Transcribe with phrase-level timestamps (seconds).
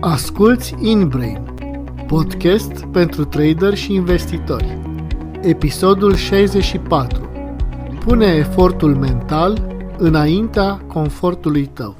[0.00, 1.54] Asculți InBrain,
[2.06, 4.78] podcast pentru trader și investitori.
[5.42, 7.30] Episodul 64.
[8.04, 11.96] Pune efortul mental înaintea confortului tău.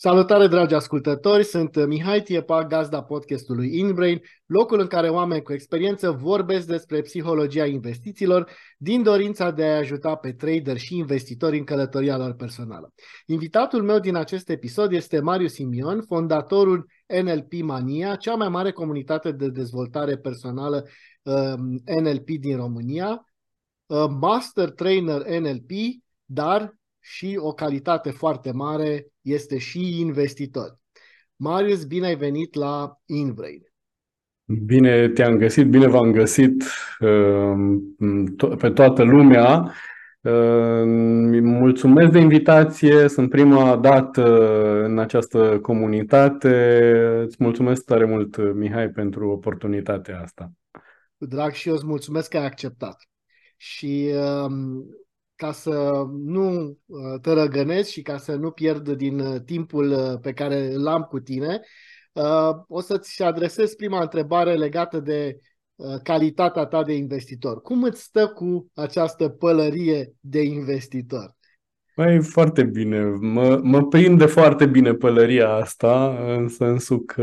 [0.00, 1.44] Salutare, dragi ascultători!
[1.44, 7.66] Sunt Mihai Tiepa, gazda podcastului InBrain, locul în care oameni cu experiență vorbesc despre psihologia
[7.66, 12.92] investițiilor din dorința de a ajuta pe trader și investitori în călătoria lor personală.
[13.26, 16.86] Invitatul meu din acest episod este Marius Simion, fondatorul
[17.22, 20.86] NLP Mania, cea mai mare comunitate de dezvoltare personală
[21.22, 23.26] um, NLP din România,
[23.86, 25.70] uh, master trainer NLP,
[26.24, 26.77] dar
[27.10, 30.78] și o calitate foarte mare este și investitor.
[31.36, 33.62] Marius, bine ai venit la InBrain.
[34.44, 36.64] Bine te-am găsit, bine v-am găsit
[37.00, 39.72] uh, pe toată lumea.
[40.20, 40.82] Uh,
[41.42, 44.24] mulțumesc de invitație, sunt prima dată
[44.84, 46.90] în această comunitate.
[47.24, 50.52] Îți mulțumesc tare mult, Mihai, pentru oportunitatea asta.
[51.18, 52.96] Cu drag și eu îți mulțumesc că ai acceptat.
[53.56, 54.52] Și uh,
[55.38, 60.18] ca să nu uh, te răgănesc și ca să nu pierd din uh, timpul uh,
[60.20, 61.60] pe care îl am cu tine,
[62.68, 65.38] o să-ți adresez prima întrebare legată de
[66.02, 67.62] calitatea ta de investitor.
[67.62, 71.36] Cum îți stă cu această pălărie de investitor?
[71.94, 73.04] Păi, foarte bine.
[73.20, 77.22] Mă, mă prinde foarte bine pălăria asta, în sensul că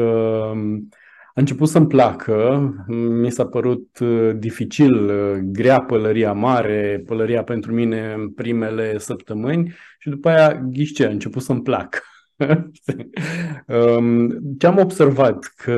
[0.53, 0.89] um,
[1.36, 2.69] a început să-mi placă,
[3.22, 9.73] mi s-a părut uh, dificil, uh, grea pălăria mare, pălăria pentru mine în primele săptămâni
[10.00, 12.00] și după aia, ghișce, a început să-mi placă.
[13.67, 15.53] Um, ce am observat?
[15.55, 15.73] Că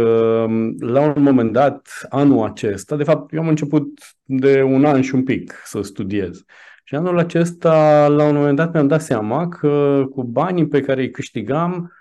[0.47, 5.01] um, la un moment dat, anul acesta, de fapt, eu am început de un an
[5.01, 6.43] și un pic să studiez.
[6.83, 11.01] Și anul acesta, la un moment dat, mi-am dat seama că cu banii pe care
[11.01, 11.91] îi câștigam,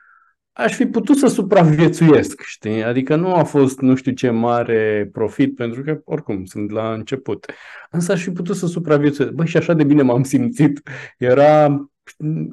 [0.56, 2.84] aș fi putut să supraviețuiesc, știi?
[2.84, 7.46] Adică nu a fost nu știu ce mare profit, pentru că oricum sunt la început.
[7.90, 9.34] Însă aș fi putut să supraviețuiesc.
[9.34, 10.82] Băi, și așa de bine m-am simțit.
[11.18, 11.80] Era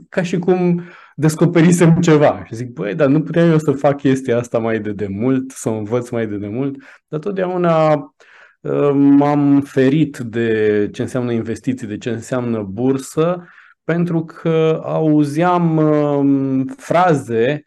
[0.09, 0.81] ca și cum
[1.15, 2.43] descoperisem ceva.
[2.45, 5.69] Și zic, băi, dar nu puteam eu să fac chestia asta mai de demult, să
[5.69, 6.75] o învăț mai de demult,
[7.07, 7.93] dar totdeauna
[8.59, 13.47] uh, m-am ferit de ce înseamnă investiții, de ce înseamnă bursă,
[13.83, 17.63] pentru că auzeam uh, fraze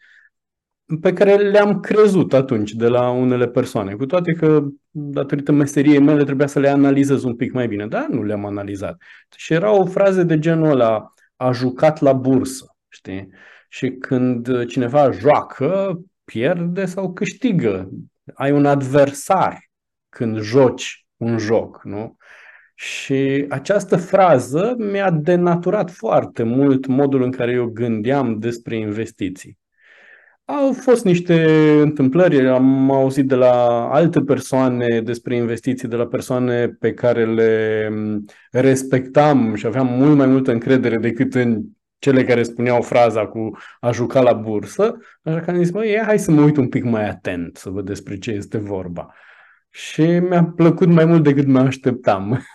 [1.01, 6.23] pe care le-am crezut atunci de la unele persoane, cu toate că datorită meseriei mele
[6.23, 9.01] trebuia să le analizez un pic mai bine, dar nu le-am analizat.
[9.35, 13.29] Și era o frază de genul ăla, a jucat la bursă, știi?
[13.69, 17.89] Și când cineva joacă, pierde sau câștigă.
[18.33, 19.57] Ai un adversar
[20.09, 22.17] când joci un joc, nu?
[22.75, 29.57] Și această frază mi-a denaturat foarte mult modul în care eu gândeam despre investiții.
[30.49, 31.45] Au fost niște
[31.81, 37.89] întâmplări, am auzit de la alte persoane despre investiții, de la persoane pe care le
[37.89, 41.61] mm, respectam și aveam mult mai multă încredere decât în
[41.99, 46.19] cele care spuneau fraza cu a juca la bursă, așa că am zis, măi, hai
[46.19, 49.13] să mă uit un pic mai atent să văd despre ce este vorba.
[49.69, 52.45] Și mi-a plăcut mai mult decât mă așteptam.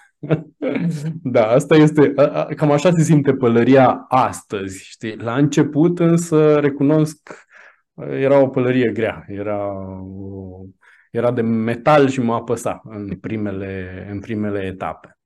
[1.22, 2.14] da, asta este,
[2.56, 5.16] cam așa se simte pălăria astăzi, știi?
[5.16, 7.50] La început însă recunosc
[7.94, 9.72] era o pălărie grea, era,
[10.02, 10.64] o,
[11.10, 15.18] era de metal și mă apăsa în primele, în primele etape.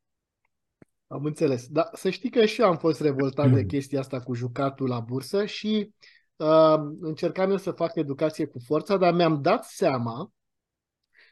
[1.07, 1.67] Am înțeles.
[1.67, 5.01] Dar să știi că și eu am fost revoltat de chestia asta cu jucatul la
[5.01, 5.91] bursă și
[6.37, 10.31] uh, încercam eu să fac educație cu forța, dar mi-am dat seama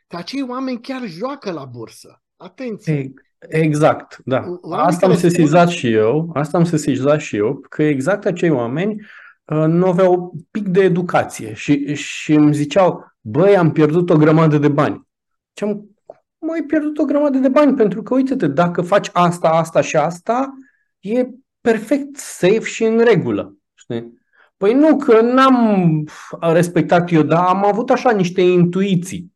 [0.07, 2.23] că acei oameni chiar joacă la bursă.
[2.37, 3.13] Atenție!
[3.49, 4.37] Exact, da.
[4.37, 5.79] Oamenii asta am sesizat spun...
[5.79, 10.69] și eu, asta am sesizat și eu, că exact acei oameni Uh, nu aveau pic
[10.69, 15.09] de educație și, și îmi ziceau, băi, am pierdut o grămadă de bani.
[15.49, 15.97] Ziceam,
[16.39, 17.77] cum ai pierdut o grămadă de bani?
[17.77, 20.55] Pentru că, uite-te, dacă faci asta, asta și asta,
[21.01, 21.27] e
[21.61, 23.57] perfect safe și în regulă.
[23.75, 24.23] Știi?
[24.57, 26.05] Păi nu, că n-am
[26.41, 29.33] respectat eu, dar am avut așa niște intuiții.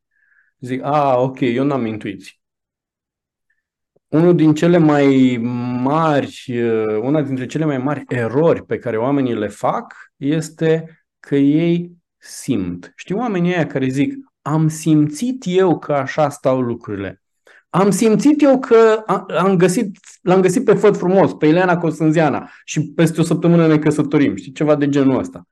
[0.60, 2.37] Zic, a, ok, eu n-am intuiții
[4.08, 5.38] unul din cele mai
[5.82, 11.34] mari, uh, una dintre cele mai mari erori pe care oamenii le fac este că
[11.36, 12.92] ei simt.
[12.96, 17.22] Știi oamenii aia care zic, am simțit eu că așa stau lucrurile.
[17.70, 19.02] Am simțit eu că
[19.38, 23.78] am găsit, l-am găsit pe făt frumos, pe Ileana Cosânziana și peste o săptămână ne
[23.78, 24.36] căsătorim.
[24.36, 25.46] Știi, ceva de genul ăsta.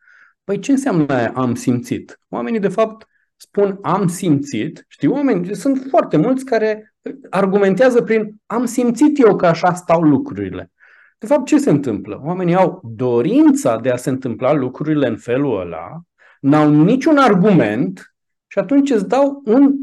[0.44, 2.20] Păi ce înseamnă aia am simțit?
[2.28, 3.06] Oamenii, de fapt,
[3.36, 4.84] spun am simțit.
[4.88, 6.94] Știi, oameni, sunt foarte mulți care
[7.30, 10.70] argumentează prin am simțit eu că așa stau lucrurile.
[11.18, 12.20] De fapt, ce se întâmplă?
[12.24, 16.00] Oamenii au dorința de a se întâmpla lucrurile în felul ăla,
[16.40, 18.14] n-au niciun argument
[18.46, 19.74] și atunci îți dau un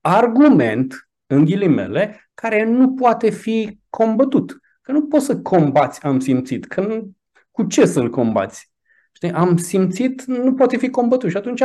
[0.00, 4.58] argument, în ghilimele, care nu poate fi combătut.
[4.82, 7.10] Că nu poți să combați am simțit, că nu,
[7.50, 8.70] cu ce să-l combați?
[9.12, 9.32] Știi?
[9.32, 11.62] Am simțit nu poate fi combătut și atunci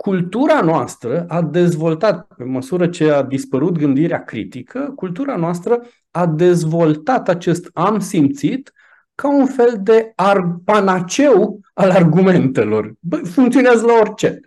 [0.00, 7.28] cultura noastră a dezvoltat, pe măsură ce a dispărut gândirea critică, cultura noastră a dezvoltat
[7.28, 8.72] acest am simțit
[9.14, 12.92] ca un fel de ar- panaceu al argumentelor.
[13.00, 14.40] Bă, funcționează la orice.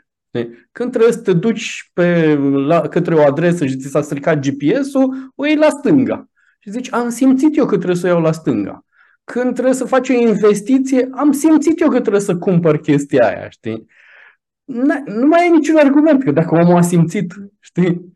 [0.71, 5.31] Când trebuie să te duci pe, la, către o adresă și ți s-a stricat GPS-ul,
[5.35, 6.29] o iei la stânga.
[6.59, 8.85] Și zici, am simțit eu că trebuie să o iau la stânga.
[9.23, 13.49] Când trebuie să faci o investiție, am simțit eu că trebuie să cumpăr chestia aia,
[13.49, 13.87] știi?
[15.05, 18.11] Nu mai e niciun argument, că dacă omul a simțit, știi?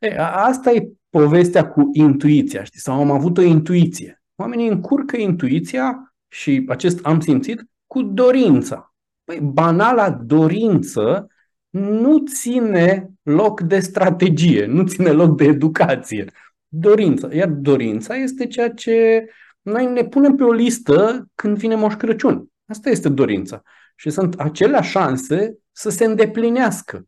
[0.00, 2.80] E, asta e povestea cu intuiția, știi?
[2.80, 4.22] Sau am avut o intuiție.
[4.34, 8.94] Oamenii încurcă intuiția și acest am simțit cu dorința.
[9.24, 11.26] Păi, banala dorință
[11.70, 16.24] nu ține loc de strategie, nu ține loc de educație.
[16.68, 17.28] Dorința.
[17.34, 19.26] Iar dorința este ceea ce
[19.62, 22.46] noi ne punem pe o listă când vine Moș Crăciun.
[22.66, 23.62] Asta este dorința.
[24.00, 27.06] Și sunt acele șanse să se îndeplinească.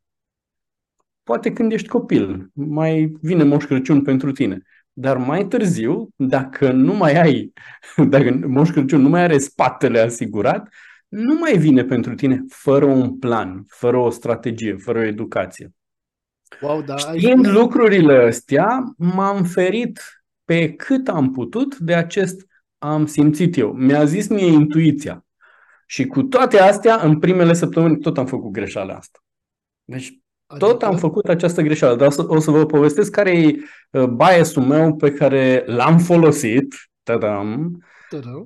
[1.22, 4.62] Poate când ești copil, mai vine Moș Crăciun pentru tine.
[4.92, 7.52] Dar mai târziu, dacă nu mai ai,
[8.12, 10.68] dacă Moș Crăciun nu mai are spatele asigurat,
[11.08, 15.72] nu mai vine pentru tine fără un plan, fără o strategie, fără o educație.
[16.60, 17.52] Wow, da, Știind ai...
[17.52, 20.00] lucrurile astea, m-am ferit
[20.44, 22.46] pe cât am putut de acest
[22.78, 23.72] am simțit eu.
[23.72, 25.24] Mi-a zis mie intuiția.
[25.92, 29.18] Și cu toate astea, în primele săptămâni, tot am făcut greșeala asta.
[29.84, 30.66] Deci, adică?
[30.66, 31.96] tot am făcut această greșeală.
[31.96, 33.56] Dar o să, o să vă povestesc care e
[33.90, 37.84] uh, biasul meu pe care l-am folosit tadam,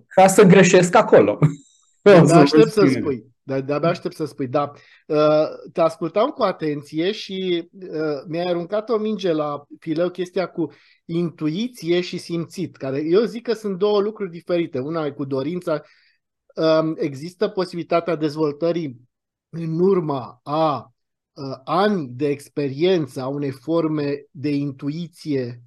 [0.07, 1.39] ca să greșesc acolo.
[2.03, 3.25] De-abia aștept să spui.
[3.43, 4.73] De-abia aștept să spui, da.
[5.07, 10.73] Uh, te ascultam cu atenție și uh, mi-ai aruncat o minge la fileu chestia cu
[11.05, 14.79] intuiție și simțit, care eu zic că sunt două lucruri diferite.
[14.79, 15.83] Una e cu dorința Um,
[16.97, 19.01] există posibilitatea dezvoltării
[19.49, 20.93] în urma a
[21.33, 25.63] uh, ani de experiență, a unei forme de intuiție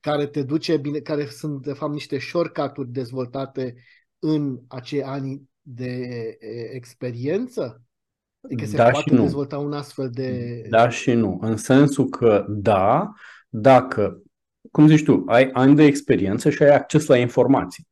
[0.00, 3.74] care te duce bine, care sunt de fapt niște shortcut-uri dezvoltate
[4.18, 6.08] în acei ani de
[6.72, 7.82] experiență?
[8.40, 10.62] Adică se da poate dezvolta un astfel de...
[10.70, 11.38] Da și nu.
[11.40, 13.12] În sensul că da,
[13.48, 14.22] dacă,
[14.70, 17.86] cum zici tu, ai ani de experiență și ai acces la informații.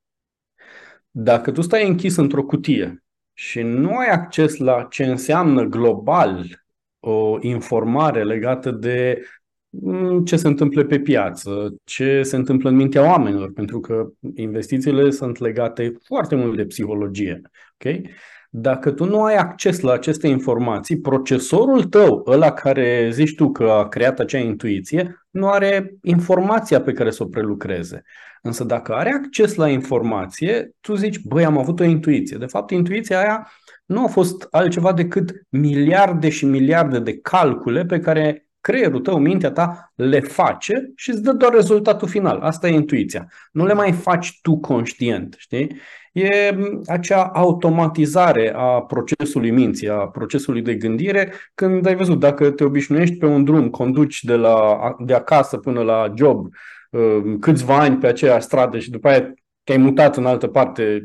[1.18, 6.64] Dacă tu stai închis într-o cutie și nu ai acces la ce înseamnă global
[7.00, 9.22] o informare legată de
[9.68, 15.10] mm, ce se întâmplă pe piață, ce se întâmplă în mintea oamenilor, pentru că investițiile
[15.10, 17.40] sunt legate foarte mult de psihologie.
[17.74, 18.10] Okay?
[18.50, 23.64] Dacă tu nu ai acces la aceste informații, procesorul tău, ăla care zici tu că
[23.64, 28.02] a creat acea intuiție, nu are informația pe care să o prelucreze.
[28.42, 32.36] Însă dacă are acces la informație, tu zici, băi, am avut o intuiție.
[32.36, 33.50] De fapt, intuiția aia
[33.86, 39.50] nu a fost altceva decât miliarde și miliarde de calcule pe care creierul tău, mintea
[39.50, 42.40] ta le face și îți dă doar rezultatul final.
[42.40, 43.26] Asta e intuiția.
[43.52, 45.76] Nu le mai faci tu conștient, știi?
[46.16, 52.64] E acea automatizare a procesului minții, a procesului de gândire, când ai văzut, dacă te
[52.64, 56.48] obișnuiești pe un drum, conduci de, la, de acasă până la job,
[56.91, 61.05] uh, câțiva ani pe aceeași stradă și după aia te-ai mutat în altă parte,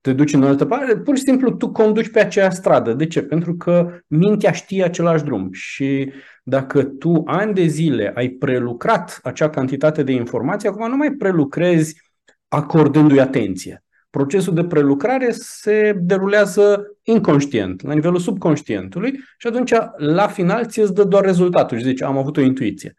[0.00, 2.92] te duci în altă parte, pur și simplu tu conduci pe aceeași stradă.
[2.92, 3.22] De ce?
[3.22, 9.50] Pentru că mintea știe același drum și dacă tu ani de zile ai prelucrat acea
[9.50, 12.02] cantitate de informații, acum nu mai prelucrezi
[12.48, 13.83] acordându-i atenție.
[14.14, 20.94] Procesul de prelucrare se derulează inconștient, la nivelul subconștientului și atunci la final ți îți
[20.94, 22.94] dă doar rezultatul și zici am avut o intuiție.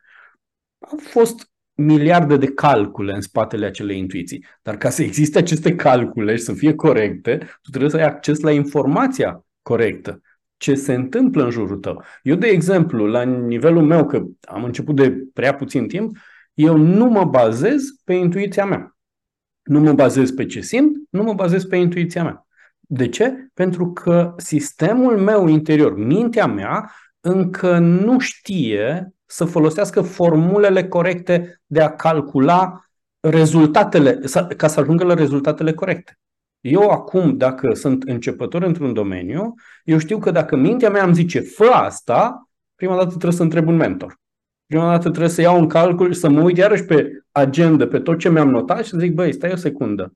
[0.79, 4.45] Au fost miliarde de calcule în spatele acelei intuiții.
[4.61, 8.39] Dar ca să existe aceste calcule și să fie corecte, tu trebuie să ai acces
[8.39, 10.21] la informația corectă.
[10.57, 12.03] Ce se întâmplă în jurul tău.
[12.21, 16.17] Eu, de exemplu, la nivelul meu, că am început de prea puțin timp,
[16.53, 18.94] eu nu mă bazez pe intuiția mea.
[19.65, 22.47] Nu mă bazez pe ce simt, nu mă bazez pe intuiția mea.
[22.79, 23.49] De ce?
[23.53, 31.81] Pentru că sistemul meu interior, mintea mea, încă nu știe să folosească formulele corecte de
[31.81, 32.85] a calcula
[33.19, 34.19] rezultatele,
[34.57, 36.19] ca să ajungă la rezultatele corecte.
[36.59, 39.53] Eu acum, dacă sunt începător într-un domeniu,
[39.83, 43.67] eu știu că dacă mintea mea îmi zice fă asta, prima dată trebuie să întreb
[43.67, 44.19] un mentor.
[44.65, 47.99] Prima dată trebuie să iau un calcul și să mă uit iarăși pe agenda, pe
[47.99, 50.13] tot ce mi-am notat și să zic, băi, stai o secundă.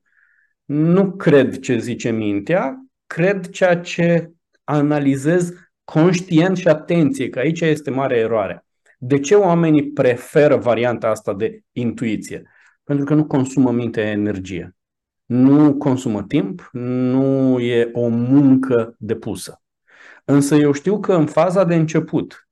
[0.65, 4.31] Nu cred ce zice mintea, cred ceea ce
[4.63, 5.53] analizez
[5.83, 8.65] conștient și atenție, că aici este mare eroare.
[8.97, 12.43] De ce oamenii preferă varianta asta de intuiție?
[12.83, 14.75] Pentru că nu consumă minte energie.
[15.25, 19.61] Nu consumă timp, nu e o muncă depusă.
[20.25, 22.48] Însă eu știu că în faza de început,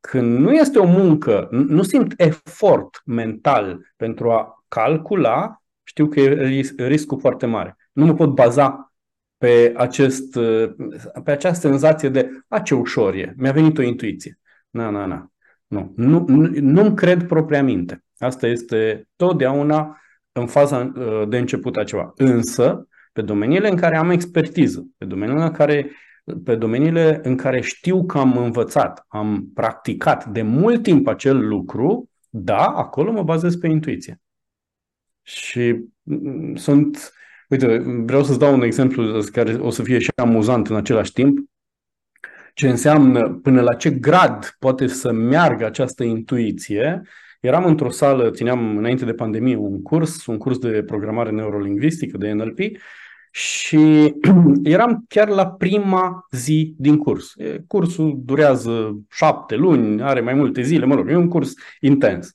[0.00, 6.74] când nu este o muncă, nu simt efort mental pentru a calcula, știu că e
[6.76, 7.76] riscul foarte mare.
[7.92, 8.92] Nu mă pot baza
[9.38, 10.38] pe, acest,
[11.24, 13.34] pe această senzație de a ce ușor e.
[13.36, 14.38] Mi-a venit o intuiție.
[14.70, 15.30] Na, na, na.
[15.66, 16.26] Nu, nu,
[16.60, 18.04] nu-mi cred propria minte.
[18.18, 20.00] Asta este totdeauna
[20.32, 22.12] în faza uh, de început a ceva.
[22.16, 25.90] Însă, pe domeniile în care am expertiză, pe domeniile în care,
[26.44, 32.10] pe domeniile în care știu că am învățat, am practicat de mult timp acel lucru,
[32.28, 34.20] da, acolo mă bazez pe intuiție.
[35.22, 37.12] Și mm, sunt,
[37.48, 41.38] uite, vreau să-ți dau un exemplu care o să fie și amuzant în același timp
[42.54, 47.02] ce înseamnă, până la ce grad poate să meargă această intuiție.
[47.40, 52.32] Eram într-o sală, țineam înainte de pandemie un curs, un curs de programare neurolingvistică, de
[52.32, 52.58] NLP,
[53.30, 54.14] și
[54.62, 57.32] eram chiar la prima zi din curs.
[57.66, 62.34] Cursul durează șapte luni, are mai multe zile, mă rog, e un curs intens.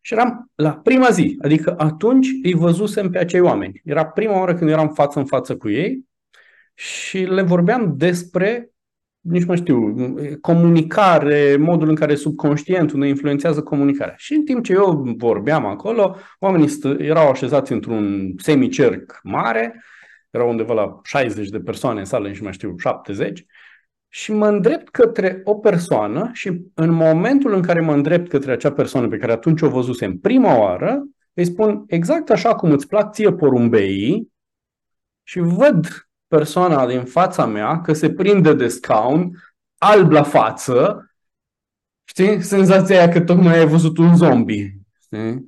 [0.00, 3.80] Și eram la prima zi, adică atunci îi văzusem pe acei oameni.
[3.84, 6.04] Era prima oară când eram față în față cu ei
[6.74, 8.70] și le vorbeam despre
[9.20, 9.94] nici nu știu,
[10.40, 14.14] comunicare, modul în care subconștientul ne influențează comunicarea.
[14.16, 19.82] Și în timp ce eu vorbeam acolo, oamenii stă, erau așezați într-un semicerc mare,
[20.30, 23.44] erau undeva la 60 de persoane în sală, nici nu mai știu, 70,
[24.08, 28.72] și mă îndrept către o persoană și în momentul în care mă îndrept către acea
[28.72, 31.02] persoană pe care atunci o văzusem prima oară,
[31.34, 34.32] îi spun exact așa cum îți plac ție porumbeii
[35.22, 39.30] și văd persoana din fața mea că se prinde de scaun,
[39.78, 41.02] alb la față,
[42.04, 42.42] știi?
[42.42, 44.78] Senzația aia că tocmai ai văzut un zombie.
[45.00, 45.46] Știi?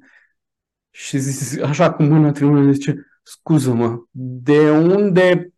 [0.91, 4.03] Și zis, așa cu mâna triunghiului zice, scuză-mă,
[4.43, 5.53] de unde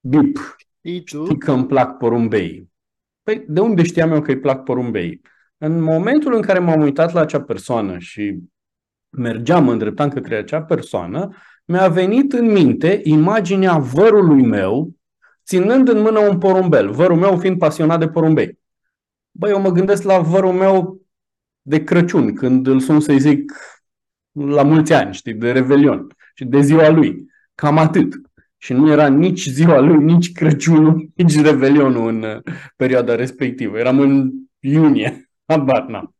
[0.00, 0.56] bip?
[1.04, 2.70] Știi că îmi plac porumbei.
[3.22, 5.20] Păi, de unde știam eu că îi plac porumbei?
[5.58, 8.38] În momentul în care m-am uitat la acea persoană și
[9.08, 11.28] mergeam, mă îndreptam către acea persoană,
[11.64, 14.94] mi-a venit în minte imaginea vărului meu
[15.44, 18.58] ținând în mână un porumbel, vărul meu fiind pasionat de porumbei.
[19.30, 21.00] Băi, eu mă gândesc la vărul meu
[21.62, 23.52] de Crăciun, când îl sun să-i zic
[24.32, 26.06] la mulți ani, știi, de Revelion
[26.38, 27.26] și de ziua lui.
[27.54, 28.14] Cam atât.
[28.56, 33.78] Și nu era nici ziua lui, nici Crăciunul, nici Revelionul în uh, perioada respectivă.
[33.78, 35.30] Eram în iunie.
[35.48, 36.14] Habar n-am.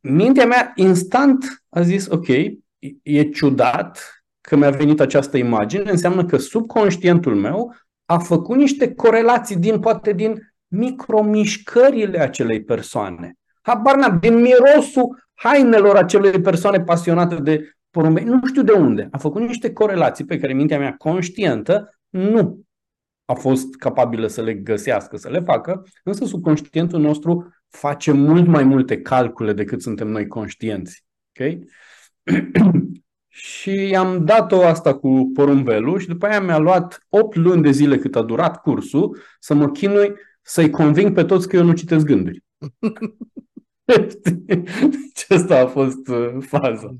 [0.00, 2.28] Mintea mea instant a zis, ok,
[3.02, 9.56] e ciudat că mi-a venit această imagine, înseamnă că subconștientul meu a făcut niște corelații
[9.56, 13.34] din, poate din micromișcările acelei persoane.
[13.60, 18.24] Habar n-am, din mirosul hainelor acelei persoane pasionate de porumbei.
[18.24, 19.08] Nu știu de unde.
[19.10, 22.64] A făcut niște corelații pe care mintea mea conștientă nu
[23.24, 28.64] a fost capabilă să le găsească, să le facă, însă subconștientul nostru face mult mai
[28.64, 31.04] multe calcule decât suntem noi conștienți.
[31.30, 31.64] Okay?
[33.28, 37.98] și am dat-o asta cu porumbelul și după aia mi-a luat 8 luni de zile
[37.98, 42.04] cât a durat cursul să mă chinui să-i conving pe toți că eu nu citesc
[42.04, 42.44] gânduri.
[44.90, 46.94] deci asta a fost uh, faza.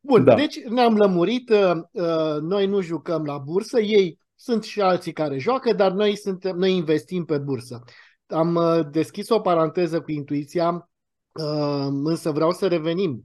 [0.00, 0.34] Bun, da.
[0.34, 5.38] deci ne-am lămurit, uh, uh, noi nu jucăm la bursă, ei sunt și alții care
[5.38, 7.82] joacă, dar noi, suntem, noi investim pe bursă.
[8.26, 8.58] Am
[8.90, 10.90] deschis o paranteză cu intuiția,
[12.04, 13.24] însă vreau să revenim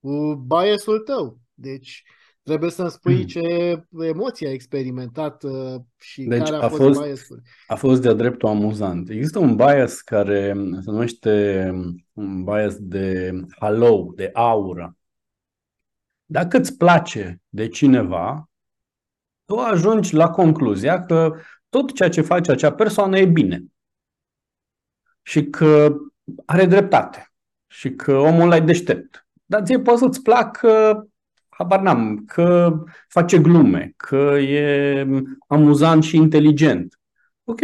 [0.00, 1.38] cu biasul tău.
[1.54, 2.02] Deci
[2.42, 3.26] trebuie să-mi spui hmm.
[3.26, 7.42] ce emoții ai experimentat uh, și deci care a, a fost, fost biasul.
[7.66, 9.10] A fost de-a dreptul amuzant.
[9.10, 11.70] Există un bias care se numește
[12.12, 14.96] un bias de halo, de aură.
[16.32, 18.50] Dacă îți place de cineva,
[19.44, 21.34] tu ajungi la concluzia că
[21.68, 23.64] tot ceea ce face acea persoană e bine.
[25.22, 25.96] Și că
[26.44, 27.32] are dreptate.
[27.66, 29.26] Și că omul e deștept.
[29.44, 31.06] Dar ție poate să-ți placă,
[31.48, 35.06] habar n-am, că face glume, că e
[35.46, 37.00] amuzant și inteligent.
[37.44, 37.60] Ok,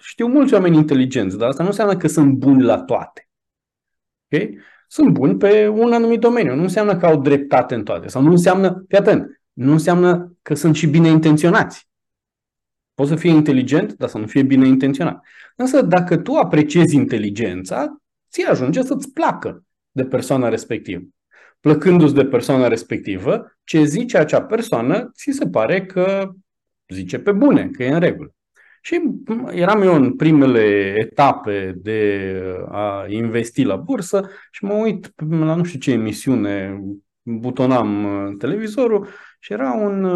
[0.00, 3.28] știu mulți oameni inteligenți, dar asta nu înseamnă că sunt buni la toate.
[4.28, 4.40] Ok?
[4.92, 6.54] Sunt buni pe un anumit domeniu.
[6.54, 8.08] Nu înseamnă că au dreptate în toate.
[8.08, 11.88] Sau nu înseamnă, fii atent, nu înseamnă că sunt și bine intenționați.
[12.94, 15.24] Poți să fie inteligent, dar să nu fie bine intenționat.
[15.56, 21.02] Însă dacă tu apreciezi inteligența, ți ajunge să-ți placă de persoana respectivă.
[21.60, 26.30] Plăcându-ți de persoana respectivă, ce zice acea persoană, ți se pare că
[26.88, 28.34] zice pe bune, că e în regulă.
[28.84, 29.02] Și
[29.50, 32.34] eram eu în primele etape de
[32.68, 36.80] a investi la bursă și mă uit la nu știu ce emisiune,
[37.22, 38.06] butonam
[38.38, 39.06] televizorul
[39.40, 40.06] și era un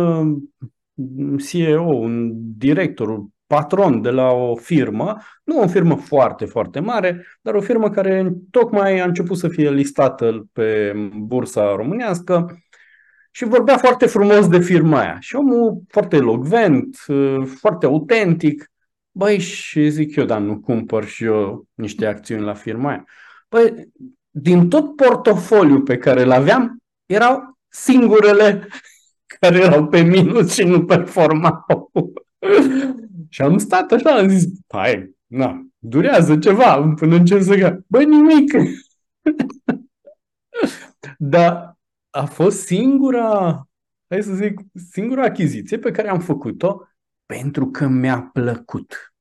[1.39, 7.55] CEO, un director, patron de la o firmă, nu o firmă foarte, foarte mare, dar
[7.55, 12.59] o firmă care tocmai a început să fie listată pe bursa românească
[13.37, 15.17] și vorbea foarte frumos de firma aia.
[15.21, 16.97] Și omul foarte elogvent,
[17.59, 18.71] foarte autentic.
[19.11, 23.05] Băi, și zic eu, dar nu cumpăr și eu niște acțiuni la firma aia.
[23.49, 23.89] Băi,
[24.31, 28.69] din tot portofoliul pe care îl aveam, erau singurele
[29.41, 31.93] care erau pe minus și nu performau.
[33.29, 37.79] și am stat așa, am zis, hai, na, durează ceva până încep să gă.
[37.87, 38.53] Bă, nimic!
[41.19, 41.76] Dar
[42.17, 43.69] a fost singura,
[44.09, 46.89] hai să zic, singura achiziție pe care am făcut-o
[47.27, 49.15] pentru că mi-a plăcut.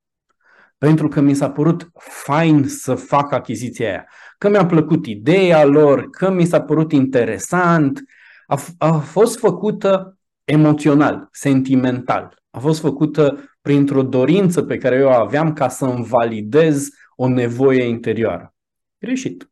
[0.77, 4.07] Pentru că mi s-a părut fain să fac achiziția aia.
[4.37, 8.03] Că mi-a plăcut ideea lor, că mi s-a părut interesant,
[8.47, 12.43] a, a fost făcută emoțional, sentimental.
[12.49, 17.83] A fost făcută printr-o dorință pe care eu o aveam ca să-mi validez o nevoie
[17.83, 18.55] interioară.
[18.97, 19.49] Greșit.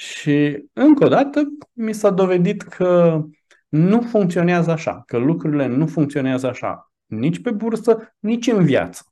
[0.00, 1.42] Și încă o dată
[1.72, 3.22] mi s-a dovedit că
[3.68, 9.02] nu funcționează așa, că lucrurile nu funcționează așa, nici pe bursă, nici în viață.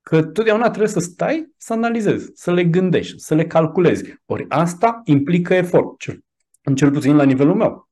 [0.00, 4.14] Că totdeauna trebuie să stai să analizezi, să le gândești, să le calculezi.
[4.24, 5.96] Ori asta implică efort
[6.62, 7.88] în cel puțin la nivelul meu,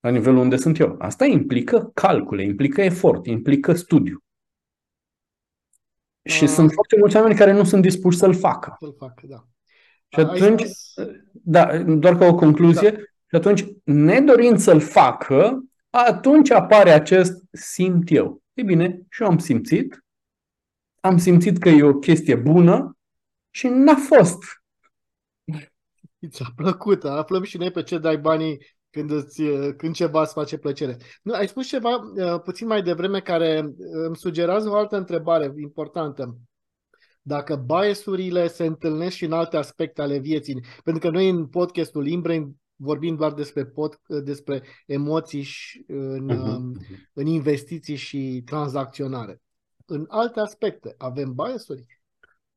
[0.00, 0.94] la nivelul unde sunt eu.
[0.98, 4.24] Asta implică calcule, implică efort, implică studiu.
[6.22, 8.76] Și uh, sunt foarte mulți oameni care nu sunt dispuși să-l facă.
[8.78, 9.48] Să-l facă, da.
[10.14, 10.64] Și atunci,
[11.32, 12.98] da, doar ca o concluzie, da.
[12.98, 18.42] și atunci, nedorind să-l facă, atunci apare acest simt eu.
[18.52, 20.04] E bine, și eu am simțit,
[21.00, 22.98] am simțit că e o chestie bună
[23.50, 24.38] și n-a fost.
[26.30, 28.58] Ți-a plăcut, aflăm și noi pe ce dai banii
[28.90, 29.42] când, îți,
[29.76, 30.96] când ceva îți face plăcere.
[31.22, 33.74] Nu, ai spus ceva uh, puțin mai devreme care uh,
[34.06, 36.38] îmi sugerează o altă întrebare importantă.
[37.26, 42.06] Dacă biasurile se întâlnesc și în alte aspecte ale vieții, pentru că noi în podcastul
[42.06, 46.86] Imbrain vorbim doar despre, pod, uh, despre emoții și în, uh-huh.
[47.12, 49.40] în investiții și tranzacționare.
[49.84, 51.86] În alte aspecte avem biasuri?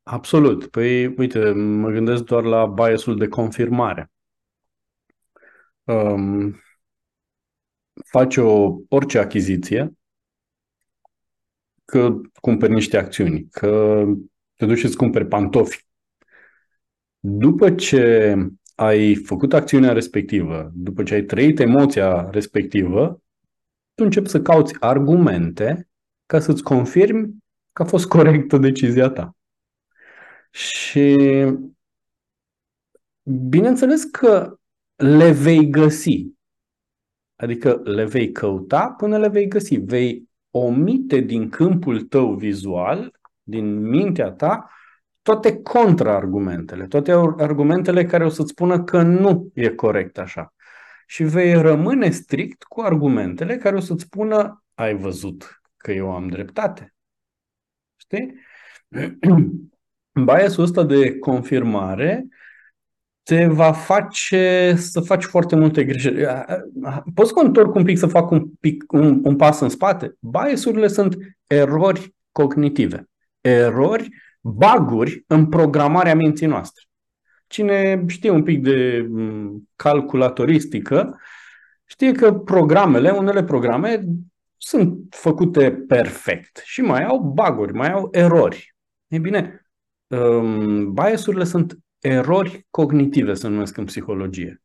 [0.03, 0.67] Absolut.
[0.67, 4.11] Păi, uite, mă gândesc doar la biasul de confirmare.
[5.83, 6.61] Um,
[8.05, 9.93] faci o, orice achiziție,
[11.85, 14.03] că cumperi niște acțiuni, că
[14.57, 15.85] te duci și îți cumperi pantofi.
[17.19, 18.35] După ce
[18.75, 23.21] ai făcut acțiunea respectivă, după ce ai trăit emoția respectivă,
[23.93, 25.89] tu începi să cauți argumente
[26.25, 27.33] ca să-ți confirmi
[27.73, 29.35] că a fost corectă decizia ta.
[30.51, 31.15] Și
[33.23, 34.59] bineînțeles că
[34.95, 36.25] le vei găsi.
[37.35, 39.75] Adică le vei căuta până le vei găsi.
[39.75, 43.16] Vei omite din câmpul tău vizual,
[43.47, 44.69] din mintea ta,
[45.21, 50.53] toate contraargumentele, toate argumentele care o să-ți spună că nu e corect așa.
[51.05, 56.27] Și vei rămâne strict cu argumentele care o să-ți spună ai văzut că eu am
[56.27, 56.95] dreptate.
[57.95, 58.33] Știi?
[60.25, 62.27] biasul ăsta de confirmare
[63.23, 66.25] te va face să faci foarte multe greșeli.
[67.13, 70.15] Poți să întorc un pic să fac un, pic, un, un pas în spate?
[70.19, 73.09] Biasurile sunt erori cognitive,
[73.49, 74.09] erori,
[74.41, 76.83] baguri în programarea minții noastre.
[77.47, 79.09] Cine știe un pic de
[79.75, 81.19] calculatoristică,
[81.85, 84.03] știe că programele, unele programe
[84.57, 88.75] sunt făcute perfect și mai au baguri, mai au erori.
[89.07, 89.65] E bine,
[90.07, 94.61] um, biasurile sunt erori cognitive, se numesc în psihologie.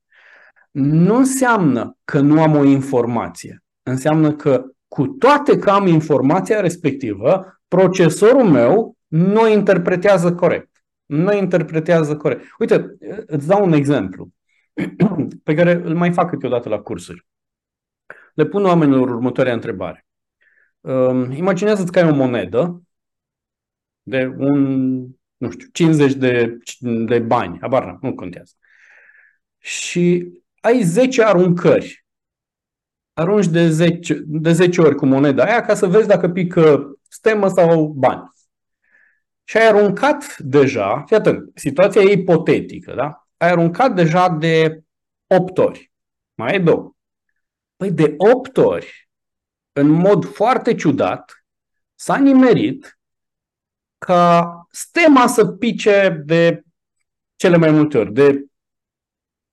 [0.71, 3.63] Nu înseamnă că nu am o informație.
[3.83, 10.85] Înseamnă că cu toate că am informația respectivă, procesorul meu nu o interpretează corect.
[11.05, 12.45] Nu o interpretează corect.
[12.59, 14.29] Uite, îți dau un exemplu
[15.45, 17.27] pe care îl mai fac câteodată la cursuri.
[18.35, 20.07] Le pun oamenilor următoarea întrebare.
[20.81, 22.83] Um, imaginează-ți că ai o monedă
[24.03, 24.99] de un
[25.37, 28.53] nu știu, 50 de, de bani, abar nu contează.
[29.59, 32.05] Și ai 10 aruncări.
[33.13, 37.49] Arunci de 10, de 10 ori cu moneda aia ca să vezi dacă pică stemă
[37.49, 38.31] sau bani.
[39.45, 43.27] Și ai aruncat deja, fii atent, situația e ipotetică, da?
[43.37, 44.83] Ai aruncat deja de
[45.27, 45.93] 8 ori.
[46.35, 46.95] Mai e două.
[47.77, 49.09] Păi de 8 ori,
[49.73, 51.47] în mod foarte ciudat,
[51.95, 52.99] s-a nimerit
[53.99, 56.63] ca stema să pice de
[57.37, 58.45] cele mai multe ori, de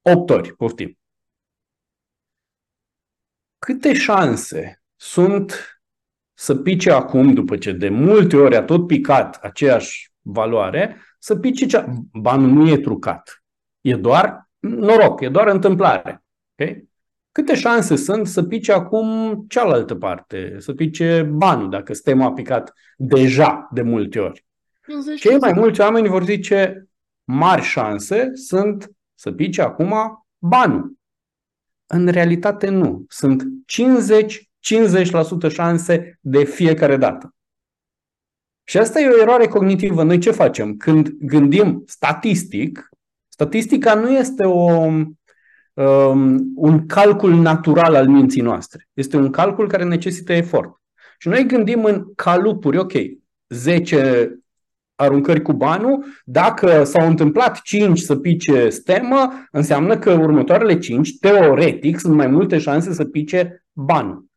[0.01, 0.99] 8 ori, poftim.
[3.59, 5.78] Câte șanse sunt
[6.39, 11.65] să pice acum, după ce de multe ori a tot picat aceeași valoare, să pice
[11.65, 11.85] cea...
[12.11, 13.43] Banul nu e trucat.
[13.81, 16.23] E doar noroc, e doar întâmplare.
[16.53, 16.89] Okay?
[17.31, 22.73] Câte șanse sunt să pice acum cealaltă parte, să pice banul, dacă stema a picat
[22.97, 24.45] deja de multe ori?
[25.17, 26.89] Cei mai mulți oameni vor zice
[27.23, 29.93] mari șanse sunt să pice acum
[30.37, 30.93] banul.
[31.85, 33.05] În realitate nu.
[33.07, 33.43] Sunt
[35.47, 37.33] 50-50% șanse de fiecare dată.
[38.63, 40.03] Și asta e o eroare cognitivă.
[40.03, 40.77] Noi ce facem?
[40.77, 42.89] Când gândim statistic,
[43.27, 44.85] statistica nu este o,
[45.73, 48.87] um, un calcul natural al minții noastre.
[48.93, 50.81] Este un calcul care necesită efort.
[51.17, 52.93] Și noi gândim în calupuri, ok,
[53.47, 54.31] 10
[54.95, 61.99] aruncări cu banul, dacă s-au întâmplat 5 să pice stemă, înseamnă că următoarele 5, teoretic,
[61.99, 64.28] sunt mai multe șanse să pice banul.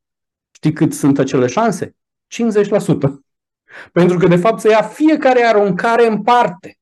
[0.63, 1.87] Știi cât sunt acele șanse?
[1.87, 1.95] 50%.
[3.93, 6.79] Pentru că, de fapt, se ia fiecare aruncare în parte.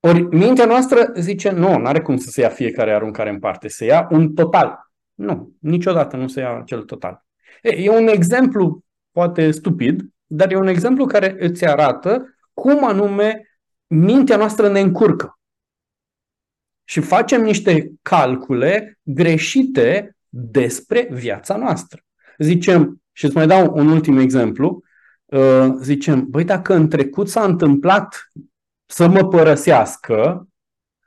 [0.00, 3.68] Ori mintea noastră zice, nu, nu are cum să se ia fiecare aruncare în parte,
[3.68, 4.90] se ia un total.
[5.14, 7.26] Nu, niciodată nu se ia cel total.
[7.62, 13.58] E, e un exemplu, poate stupid, dar e un exemplu care îți arată cum anume
[13.86, 15.38] mintea noastră ne încurcă.
[16.84, 22.04] Și facem niște calcule greșite despre viața noastră.
[22.38, 24.82] Zicem, și îți mai dau un ultim exemplu,
[25.24, 28.30] uh, zicem, băi, dacă în trecut s-a întâmplat
[28.86, 30.48] să mă părăsească,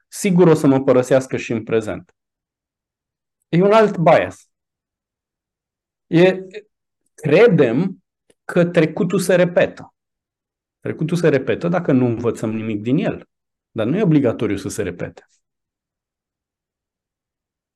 [0.07, 2.15] sigur o să mă părăsească și în prezent.
[3.49, 4.49] E un alt bias.
[6.07, 6.47] E,
[7.13, 8.03] credem
[8.45, 9.93] că trecutul se repetă.
[10.79, 13.29] Trecutul se repetă dacă nu învățăm nimic din el.
[13.71, 15.25] Dar nu e obligatoriu să se repete.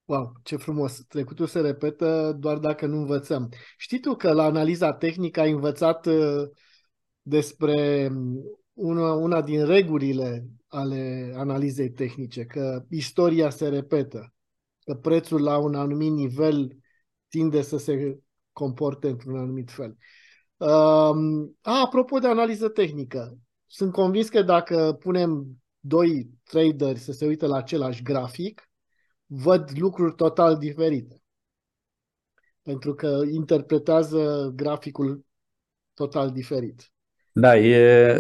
[0.05, 1.01] Wow, ce frumos!
[1.07, 3.49] Trecutul se repetă doar dacă nu învățăm.
[3.77, 6.49] Știi tu că la analiza tehnică ai învățat uh,
[7.21, 14.33] despre um, una, una din regulile ale analizei tehnice, că istoria se repetă,
[14.79, 16.77] că prețul la un anumit nivel
[17.27, 18.19] tinde să se
[18.51, 19.97] comporte într-un anumit fel.
[20.57, 25.47] Um, a, apropo de analiză tehnică, sunt convins că dacă punem
[25.79, 28.69] doi traderi să se uite la același grafic,
[29.25, 31.23] văd lucruri total diferite.
[32.61, 35.25] Pentru că interpretează graficul
[35.93, 36.89] total diferit.
[37.31, 37.75] Da, e,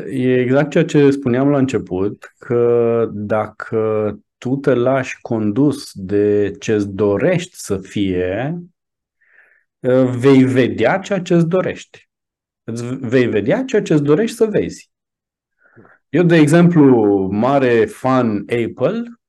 [0.09, 6.87] e exact ceea ce spuneam la început, că dacă tu te lași condus de ce-ți
[6.87, 8.59] dorești să fie,
[10.17, 12.09] vei vedea ceea ce îți dorești.
[12.63, 14.91] Îți vei vedea ceea ce îți dorești să vezi.
[16.09, 19.19] Eu, de exemplu, mare fan Apple, um,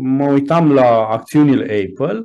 [0.00, 2.24] mă uitam la acțiunile Apple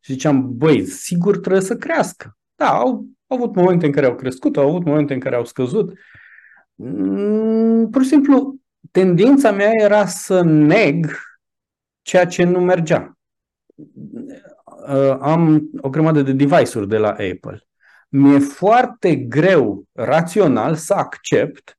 [0.00, 2.36] și ziceam, băi, sigur trebuie să crească.
[2.54, 5.44] Da, au, au avut momente în care au crescut, au avut momente în care au
[5.44, 5.98] scăzut.
[6.74, 8.56] Mm, pur și simplu,
[8.90, 11.06] tendința mea era să neg
[12.02, 13.18] ceea ce nu mergea.
[13.74, 17.66] Uh, am o grămadă de device-uri de la Apple
[18.14, 21.78] mi-e foarte greu rațional să accept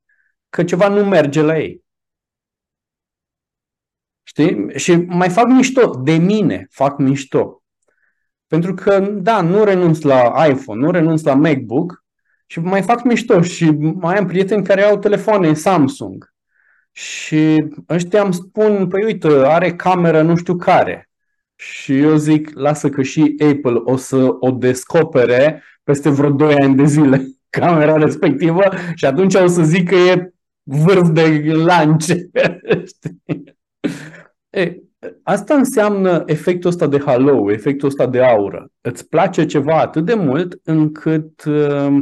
[0.50, 1.85] că ceva nu merge la ei.
[4.28, 4.68] Știi?
[4.76, 6.02] Și mai fac mișto.
[6.04, 7.64] De mine fac mișto.
[8.48, 12.04] Pentru că, da, nu renunț la iPhone, nu renunț la MacBook
[12.46, 16.34] și mai fac mișto și mai am prieteni care au telefoane Samsung.
[16.92, 21.10] Și ăștia îmi spun, păi uite, are cameră nu știu care.
[21.56, 26.76] Și eu zic, lasă că și Apple o să o descopere peste vreo 2 ani
[26.76, 28.64] de zile camera respectivă
[28.96, 30.34] și atunci o să zic că e
[30.64, 32.16] vârf de lance.
[34.50, 34.82] e,
[35.24, 38.72] asta înseamnă efectul ăsta de halo, efectul ăsta de aură.
[38.82, 41.98] Îți place ceva atât de mult încât uh,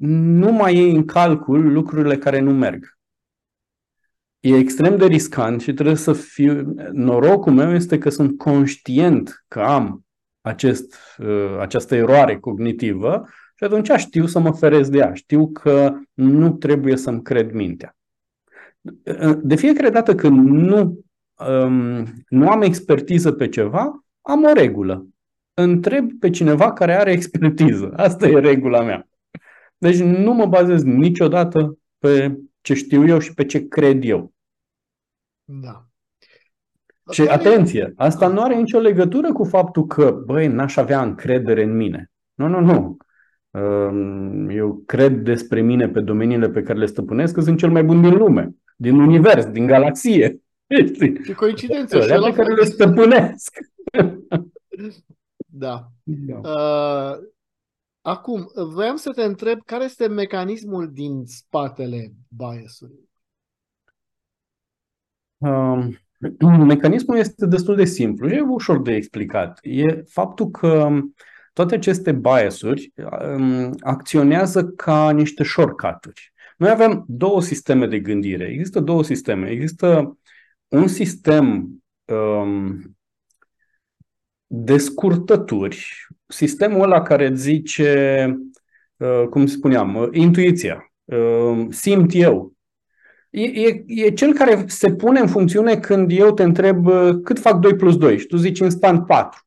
[0.00, 2.98] nu mai iei în calcul lucrurile care nu merg.
[4.40, 6.74] E extrem de riscant și trebuie să fiu...
[6.92, 10.04] Norocul meu este că sunt conștient că am
[10.40, 13.24] acest, uh, această eroare cognitivă
[13.56, 15.14] și atunci știu să mă feresc de ea.
[15.14, 17.96] Știu că nu trebuie să-mi cred mintea.
[18.80, 21.04] Uh, de fiecare dată când nu,
[21.48, 25.06] um, nu am expertiză pe ceva, am o regulă.
[25.54, 27.92] Întreb pe cineva care are expertiză.
[27.96, 29.08] Asta e regula mea.
[29.78, 34.32] Deci nu mă bazez niciodată pe ce știu eu și pe ce cred eu.
[35.44, 35.84] Da.
[37.10, 41.76] Și atenție, asta nu are nicio legătură cu faptul că, băi, n-aș avea încredere în
[41.76, 42.10] mine.
[42.34, 42.96] Nu, nu, nu.
[44.50, 48.00] Eu cred despre mine pe domeniile pe care le stăpânesc că sunt cel mai bun
[48.00, 50.40] din lume, din univers, din galaxie.
[51.24, 52.00] Și coincidență.
[52.00, 53.58] Și pe care le stăpânesc.
[55.46, 55.90] Da.
[56.02, 56.38] da.
[56.38, 57.18] Uh,
[58.00, 63.08] acum, vreau să te întreb care este mecanismul din spatele biasului?
[65.38, 65.98] Um,
[66.66, 69.58] mecanismul este destul de simplu, e ușor de explicat.
[69.62, 70.88] E faptul că
[71.52, 72.92] toate aceste biasuri
[73.36, 76.32] um, acționează ca niște shortcut-uri.
[76.56, 78.44] Noi avem două sisteme de gândire.
[78.44, 79.48] Există două sisteme.
[79.48, 80.18] Există
[80.70, 81.68] un sistem
[82.04, 82.96] um,
[84.46, 88.24] de scurtături, sistemul ăla care îți zice,
[88.96, 92.54] uh, cum spuneam, uh, intuiția, uh, simt eu.
[93.30, 97.38] E, e, e cel care se pune în funcțiune când eu te întreb uh, cât
[97.38, 99.40] fac 2 plus 2 și tu zici instant 4.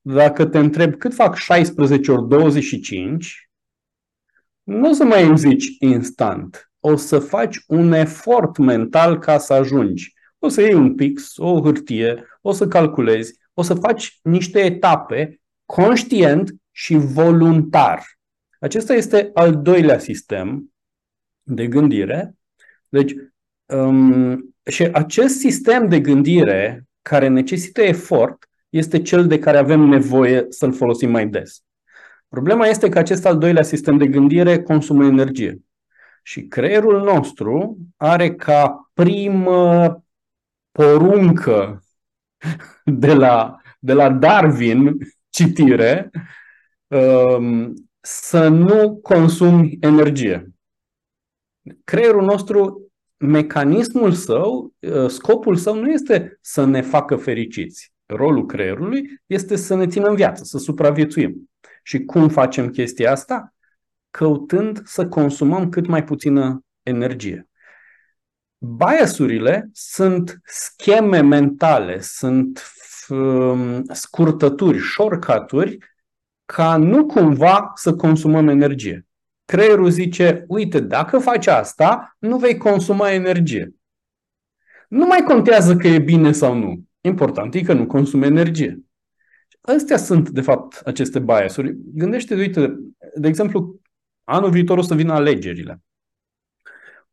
[0.00, 3.50] Dacă te întreb cât fac 16 ori 25,
[4.62, 6.72] nu o să mai îmi zici instant.
[6.80, 10.12] O să faci un efort mental ca să ajungi.
[10.44, 15.40] O să iei un pix, o hârtie, o să calculezi, o să faci niște etape
[15.66, 18.04] conștient și voluntar.
[18.60, 20.74] Acesta este al doilea sistem
[21.42, 22.34] de gândire.
[22.88, 23.14] Deci,
[23.66, 30.46] um, și acest sistem de gândire care necesită efort este cel de care avem nevoie
[30.48, 31.62] să-l folosim mai des.
[32.28, 35.58] Problema este că acest al doilea sistem de gândire consumă energie.
[36.22, 40.01] Și creierul nostru are ca primă
[40.72, 41.82] poruncă
[42.84, 46.10] de la, de la Darwin, citire,
[46.86, 50.52] um, să nu consumi energie.
[51.84, 57.92] Creierul nostru, mecanismul său, uh, scopul său nu este să ne facă fericiți.
[58.06, 61.50] Rolul creierului este să ne țină în viață, să supraviețuim.
[61.82, 63.54] Și cum facem chestia asta?
[64.10, 67.48] Căutând să consumăm cât mai puțină energie.
[68.64, 72.62] Biasurile sunt scheme mentale, sunt
[73.08, 75.78] um, scurtături, shortcut-uri,
[76.44, 79.06] ca nu cumva să consumăm energie.
[79.44, 83.74] Creierul zice, uite, dacă faci asta, nu vei consuma energie.
[84.88, 86.84] Nu mai contează că e bine sau nu.
[87.00, 88.82] Important e că nu consumi energie.
[89.60, 91.76] Astea sunt, de fapt, aceste biasuri.
[91.94, 92.78] Gândește, uite,
[93.14, 93.80] de exemplu,
[94.24, 95.80] anul viitor o să vină alegerile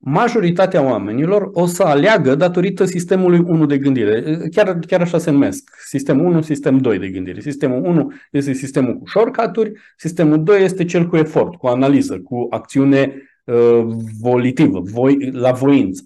[0.01, 4.47] majoritatea oamenilor o să aleagă datorită sistemului 1 de gândire.
[4.51, 5.75] Chiar, chiar așa se numesc.
[5.85, 7.39] Sistem 1, sistem 2 de gândire.
[7.39, 12.47] Sistemul 1 este sistemul cu shortcut sistemul 2 este cel cu efort, cu analiză, cu
[12.49, 13.81] acțiune uh,
[14.21, 16.03] volitivă, voi, la voință.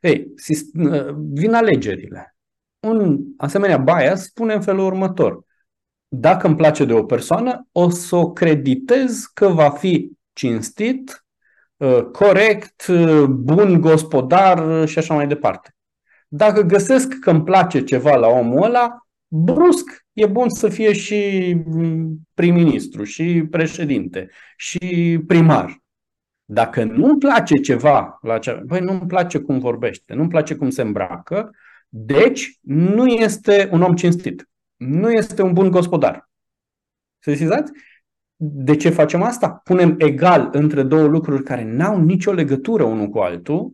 [0.00, 0.26] Ei,
[0.74, 2.36] uh, vin alegerile.
[2.80, 5.44] Un asemenea bias spune în felul următor.
[6.08, 11.25] Dacă îmi place de o persoană, o să o creditez că va fi cinstit, Uh,
[12.12, 15.74] corect, uh, bun gospodar și așa mai departe.
[16.28, 21.52] Dacă găsesc că îmi place ceva la omul ăla, brusc e bun să fie și
[21.66, 25.82] mm, prim-ministru, și președinte, și primar.
[26.44, 30.82] Dacă nu-mi place ceva la ceva, băi, nu-mi place cum vorbește, nu-mi place cum se
[30.82, 31.50] îmbracă,
[31.88, 34.48] deci nu este un om cinstit.
[34.76, 36.30] Nu este un bun gospodar.
[37.18, 37.34] Să
[38.36, 39.50] de ce facem asta?
[39.50, 43.72] Punem egal între două lucruri care n-au nicio legătură unul cu altul,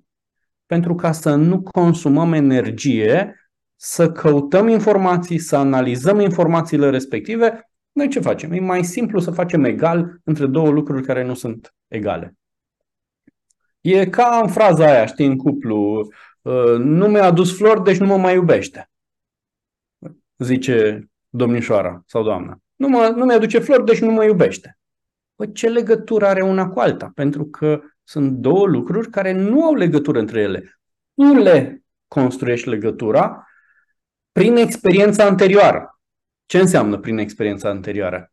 [0.67, 3.37] pentru ca să nu consumăm energie,
[3.77, 7.71] să căutăm informații, să analizăm informațiile respective.
[7.93, 8.53] Noi ce facem?
[8.53, 12.37] E mai simplu să facem egal între două lucruri care nu sunt egale.
[13.81, 16.09] E ca în fraza aia, știi, în cuplu,
[16.43, 18.91] uh, nu mi-a adus flori, deci nu mă mai iubește.
[20.37, 22.62] Zice domnișoara sau doamna.
[22.83, 24.79] Nu, mă, nu mi-aduce flori, deci nu mă iubește.
[25.37, 27.11] Păi ce legătură are una cu alta?
[27.15, 30.81] Pentru că sunt două lucruri care nu au legătură între ele.
[31.15, 33.47] Nu le construiești legătura
[34.33, 36.01] prin experiența anterioară.
[36.47, 38.33] Ce înseamnă prin experiența anterioară?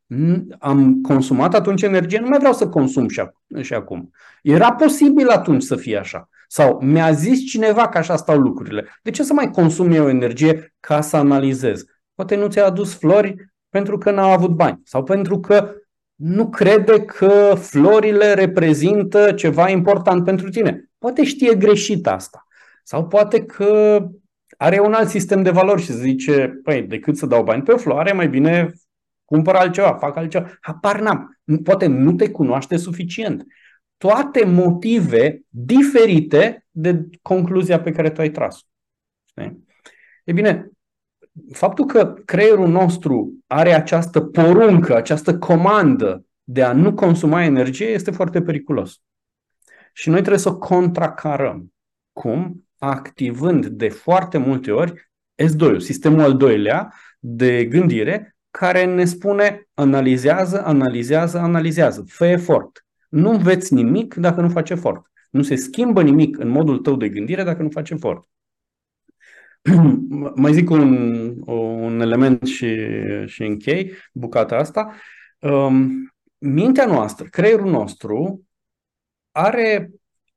[0.60, 4.12] Am consumat atunci energie, nu mai vreau să consum și, ac- și acum.
[4.42, 6.30] Era posibil atunci să fie așa.
[6.48, 8.88] Sau mi-a zis cineva că așa stau lucrurile.
[9.04, 11.84] De ce să mai consum eu energie ca să analizez?
[12.16, 15.74] Poate nu ți-a adus flori pentru că n-a avut bani sau pentru că
[16.16, 20.90] nu crede că florile reprezintă ceva important pentru tine.
[20.98, 22.48] Poate știe greșit asta.
[22.84, 24.00] Sau poate că
[24.58, 27.78] are un alt sistem de valori și zice, păi, decât să dau bani pe o
[27.78, 28.74] floare, mai bine
[29.26, 30.52] cumpăr altceva, fac altceva.
[30.62, 31.40] Apar n-am.
[31.64, 33.46] Poate nu te cunoaște suficient.
[33.98, 38.68] Toate motive diferite de concluzia pe care tu ai tras.
[40.24, 40.70] E bine,
[41.52, 48.12] faptul că creierul nostru are această poruncă, această comandă de a nu consuma energie este
[48.12, 49.02] foarte periculos.
[49.94, 51.74] Și noi trebuie să o contracarăm.
[52.14, 52.68] Cum?
[52.78, 55.12] Activând de foarte multe ori
[55.44, 62.86] S2, sistemul al doilea de gândire, care ne spune analizează, analizează, analizează, fă efort.
[63.10, 65.12] Nu înveți nimic dacă nu faci efort.
[65.30, 68.28] Nu se schimbă nimic în modul tău de gândire dacă nu faci efort.
[70.36, 72.78] Mai zic un, un element și,
[73.26, 74.94] și închei bucata asta.
[75.40, 78.44] Um, mintea noastră, creierul nostru,
[79.32, 79.90] are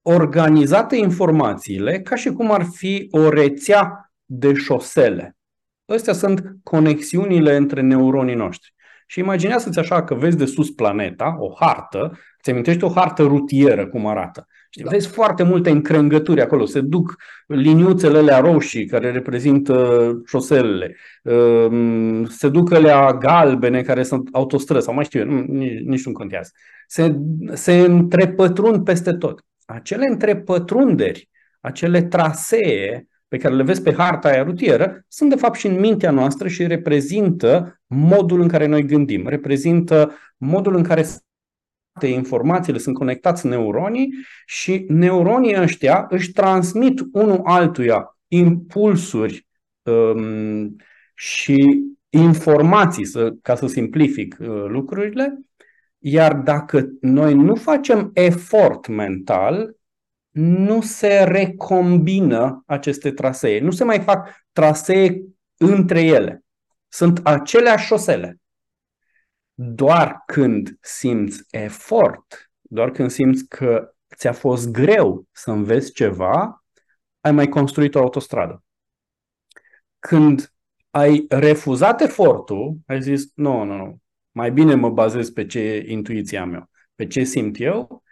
[0.03, 5.37] organizate informațiile ca și cum ar fi o rețea de șosele.
[5.85, 8.75] Astea sunt conexiunile între neuronii noștri.
[9.07, 13.87] Și imaginează-ți așa că vezi de sus planeta, o hartă, ți amintești o hartă rutieră
[13.89, 14.47] cum arată.
[14.73, 14.91] Știi, da.
[14.91, 22.49] Vezi foarte multe încrengături acolo, se duc liniuțele alea roșii care reprezintă șoselele, ehm, se
[22.49, 26.51] duc alea galbene care sunt autostrăzi sau mai știu eu, nici, nici nu contează.
[26.87, 27.17] Se,
[27.53, 29.45] se întrepătrund peste tot.
[29.65, 31.29] Acele întrepătrunderi,
[31.61, 35.81] acele trasee pe care le vezi pe harta aia rutieră, sunt de fapt și în
[35.81, 41.07] mintea noastră și reprezintă modul în care noi gândim, reprezintă modul în care
[42.01, 44.09] informațiile sunt conectați neuronii
[44.47, 49.47] și neuronii ăștia își transmit unul altuia impulsuri
[49.83, 50.77] um,
[51.15, 55.39] și informații, să, ca să simplific uh, lucrurile,
[55.99, 59.77] iar dacă noi nu facem efort mental,
[60.31, 63.61] nu se recombină aceste trasee.
[63.61, 65.23] Nu se mai fac trasee
[65.57, 66.45] între ele.
[66.89, 68.37] Sunt aceleași șosele.
[69.55, 76.65] Doar când simți efort, doar când simți că ți-a fost greu să înveți ceva,
[77.21, 78.65] ai mai construit o autostradă.
[79.99, 80.53] Când
[80.91, 85.91] ai refuzat efortul, ai zis, nu, nu, nu, mai bine mă bazez pe ce e
[85.91, 88.03] intuiția mea, pe ce simt eu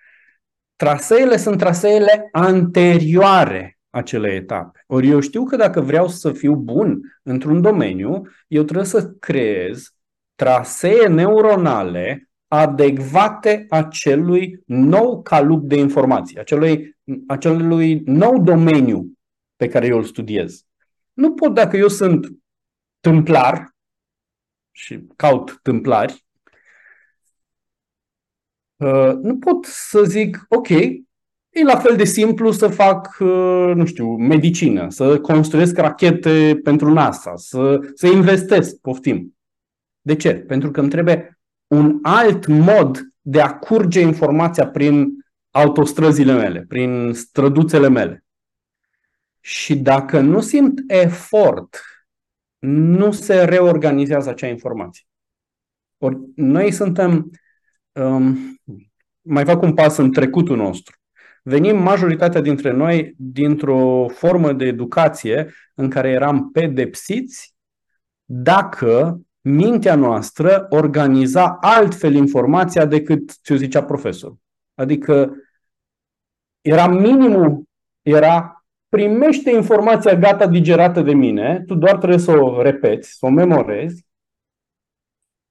[0.81, 4.85] Traseele sunt traseele anterioare acelei etape.
[4.87, 9.95] Ori eu știu că dacă vreau să fiu bun într-un domeniu, eu trebuie să creez
[10.41, 19.13] trasee neuronale adecvate acelui nou calup de informații, acelui, acelui nou domeniu
[19.57, 20.65] pe care eu îl studiez.
[21.13, 22.27] Nu pot dacă eu sunt
[23.01, 23.75] tâmplar
[24.71, 26.25] și caut tâmplari,
[28.81, 33.85] Uh, nu pot să zic, ok, e la fel de simplu să fac, uh, nu
[33.85, 39.40] știu, medicină, să construiesc rachete pentru NASA, să, să investesc, poftim.
[40.01, 40.35] De ce?
[40.35, 45.09] Pentru că îmi trebuie un alt mod de a curge informația prin
[45.51, 48.25] autostrăzile mele, prin străduțele mele.
[49.41, 51.81] Și dacă nu simt efort,
[52.59, 55.05] nu se reorganizează acea informație.
[55.99, 57.31] Ori noi suntem
[57.93, 58.39] um,
[59.21, 60.97] mai fac un pas în trecutul nostru.
[61.43, 67.55] Venim majoritatea dintre noi dintr-o formă de educație în care eram pedepsiți
[68.25, 74.39] dacă mintea noastră organiza altfel informația decât ce zicea profesorul.
[74.75, 75.35] Adică
[76.61, 77.63] era minimul,
[78.03, 83.29] era primește informația gata digerată de mine, tu doar trebuie să o repeți, să o
[83.29, 84.09] memorezi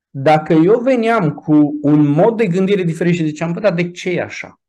[0.09, 4.09] dacă eu veneam cu un mod de gândire diferit și ziceam, bă, dar de ce
[4.09, 4.59] e așa?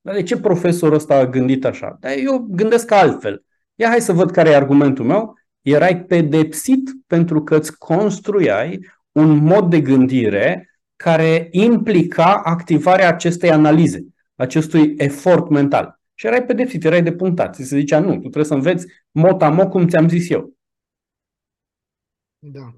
[0.00, 1.96] Dar de ce profesorul ăsta a gândit așa?
[2.00, 3.44] Dar eu gândesc altfel.
[3.74, 5.34] Ia hai să văd care e argumentul meu.
[5.62, 14.06] Erai pedepsit pentru că îți construiai un mod de gândire care implica activarea acestei analize,
[14.34, 16.00] acestui efort mental.
[16.14, 17.54] Și erai pedepsit, erai depunctat.
[17.54, 20.52] Ți se zicea, nu, tu trebuie să înveți mot cum ți-am zis eu.
[22.38, 22.74] Da.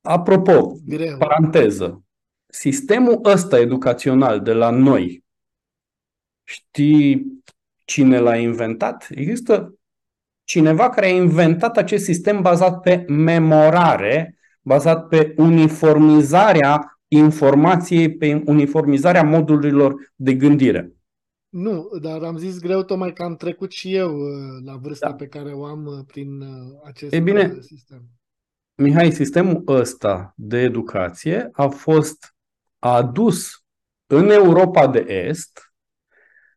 [0.00, 1.16] Apropo, Greu.
[1.18, 2.04] paranteză,
[2.46, 5.24] sistemul ăsta educațional de la noi,
[6.44, 7.42] știi
[7.84, 9.06] cine l-a inventat?
[9.10, 9.74] Există
[10.50, 19.22] cineva care a inventat acest sistem bazat pe memorare, bazat pe uniformizarea informației, pe uniformizarea
[19.22, 20.92] modulurilor de gândire.
[21.48, 25.14] Nu, dar am zis greu tocmai că am trecut și eu uh, la vârsta da.
[25.14, 28.02] pe care o am uh, prin uh, acest e bine, sistem.
[28.74, 32.34] Mihai, sistemul ăsta de educație a fost
[32.78, 33.64] adus
[34.06, 35.72] în Europa de Est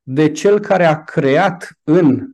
[0.03, 2.27] de cel care a creat în uh,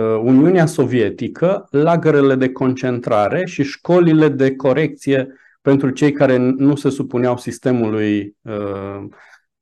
[0.00, 5.28] Uniunea Sovietică lagărele de concentrare și școlile de corecție
[5.62, 9.04] pentru cei care nu se supuneau sistemului uh,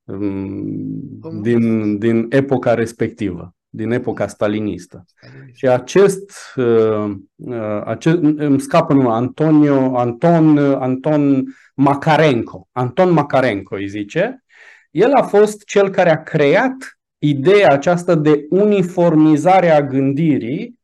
[0.04, 3.54] um, din, din epoca respectivă.
[3.72, 5.04] din epoca stalinistă.
[5.52, 12.68] Și acest, uh, uh, acest îmi scapă numai Antonio, Anton, Anton Makarenko.
[12.72, 14.44] Anton Makarenko îi zice.
[14.90, 20.78] El a fost cel care a creat ideea aceasta de uniformizare a gândirii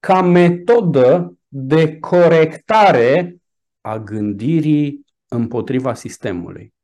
[0.00, 3.36] ca metodă de corectare
[3.80, 6.74] a gândirii împotriva sistemului.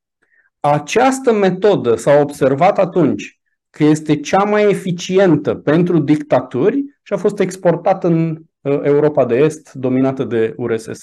[0.60, 3.40] Această metodă s-a observat atunci
[3.70, 8.30] că este cea mai eficientă pentru dictaturi și a fost exportată în
[8.60, 11.02] uh, Europa de Est, dominată de URSS.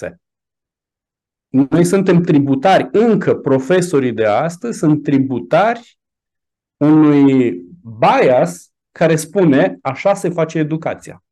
[1.47, 5.97] Noi suntem tributari, încă profesorii de astăzi sunt tributari
[6.77, 7.66] unui
[7.97, 11.23] bias care spune așa se face educația.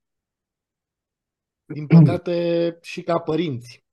[1.66, 3.84] Din păcate și ca părinți.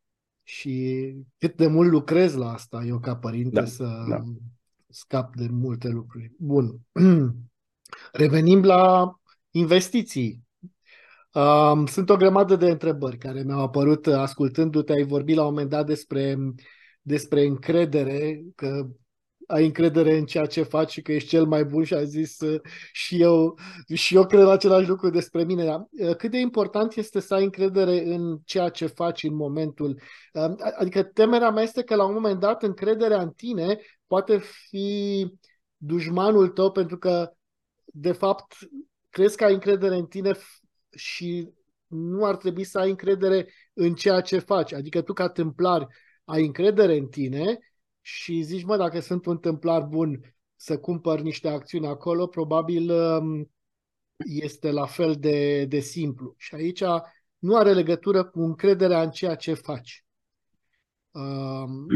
[0.43, 4.23] Și cât de mult lucrez la asta eu ca părinte da, să da.
[4.89, 6.33] scap de multe lucruri.
[6.39, 6.81] Bun.
[8.13, 9.15] Revenim la
[9.51, 10.45] investiții.
[11.87, 14.93] sunt o grămadă de întrebări care mi-au apărut ascultându-te.
[14.93, 16.37] Ai vorbit la un moment dat despre,
[17.03, 18.89] despre încredere, că
[19.53, 22.41] ai încredere în ceea ce faci și că ești cel mai bun și a zis
[22.41, 22.61] uh,
[22.93, 23.59] și eu,
[23.95, 25.65] și eu cred același lucru despre mine.
[25.65, 30.01] Dar uh, cât de important este să ai încredere în ceea ce faci în momentul.
[30.33, 35.27] Uh, adică temerea mea este că la un moment dat încrederea în tine poate fi
[35.77, 37.33] dușmanul tău pentru că
[37.85, 38.55] de fapt
[39.11, 40.33] crezi că ai încredere în tine
[40.91, 41.49] și
[41.87, 44.73] nu ar trebui să ai încredere în ceea ce faci.
[44.73, 45.87] Adică tu ca templar
[46.25, 47.59] ai încredere în tine
[48.03, 53.51] și zici, mă, dacă sunt un templar bun să cumpăr niște acțiuni acolo, probabil um,
[54.25, 56.35] este la fel de, de simplu.
[56.37, 56.83] Și aici
[57.39, 60.05] nu are legătură cu încrederea în ceea ce faci.
[61.11, 61.87] Um,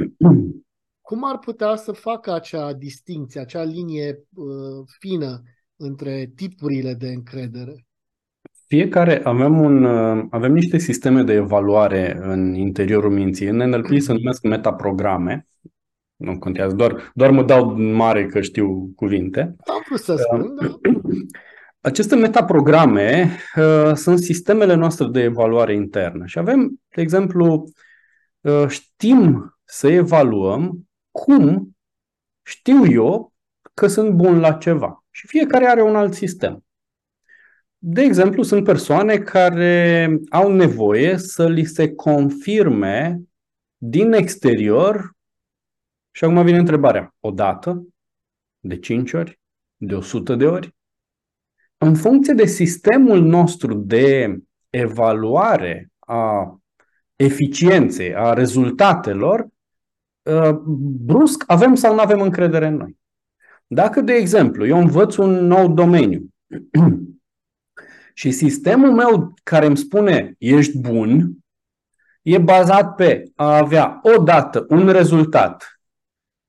[1.01, 5.43] cum ar putea să facă acea distinție, acea linie uh, fină
[5.77, 7.87] între tipurile de încredere?
[8.67, 13.47] Fiecare avem, un, uh, avem niște sisteme de evaluare în interiorul minții.
[13.47, 15.47] În NLP se numesc metaprograme
[16.17, 19.41] nu contează, doar, doar mă dau mare că știu cuvinte.
[19.41, 20.79] Am vrut să spun, da.
[21.81, 27.65] Aceste metaprograme uh, sunt sistemele noastre de evaluare internă și avem, de exemplu,
[28.41, 31.77] uh, știm să evaluăm cum
[32.43, 33.33] știu eu
[33.75, 35.05] că sunt bun la ceva.
[35.11, 36.65] Și fiecare are un alt sistem.
[37.79, 43.21] De exemplu, sunt persoane care au nevoie să li se confirme
[43.77, 45.16] din exterior
[46.17, 47.15] și acum vine întrebarea.
[47.21, 47.87] O dată?
[48.59, 49.41] De 5 ori?
[49.77, 50.75] De 100 de ori?
[51.79, 54.37] În funcție de sistemul nostru de
[54.71, 56.57] evaluare a
[57.17, 59.49] eficienței, a rezultatelor,
[60.27, 60.63] ă,
[61.05, 62.99] brusc avem sau nu avem încredere în noi.
[63.67, 66.35] Dacă, de exemplu, eu învăț un nou domeniu
[68.21, 71.33] și sistemul meu care îmi spune ești bun,
[72.23, 75.76] e bazat pe a avea odată un rezultat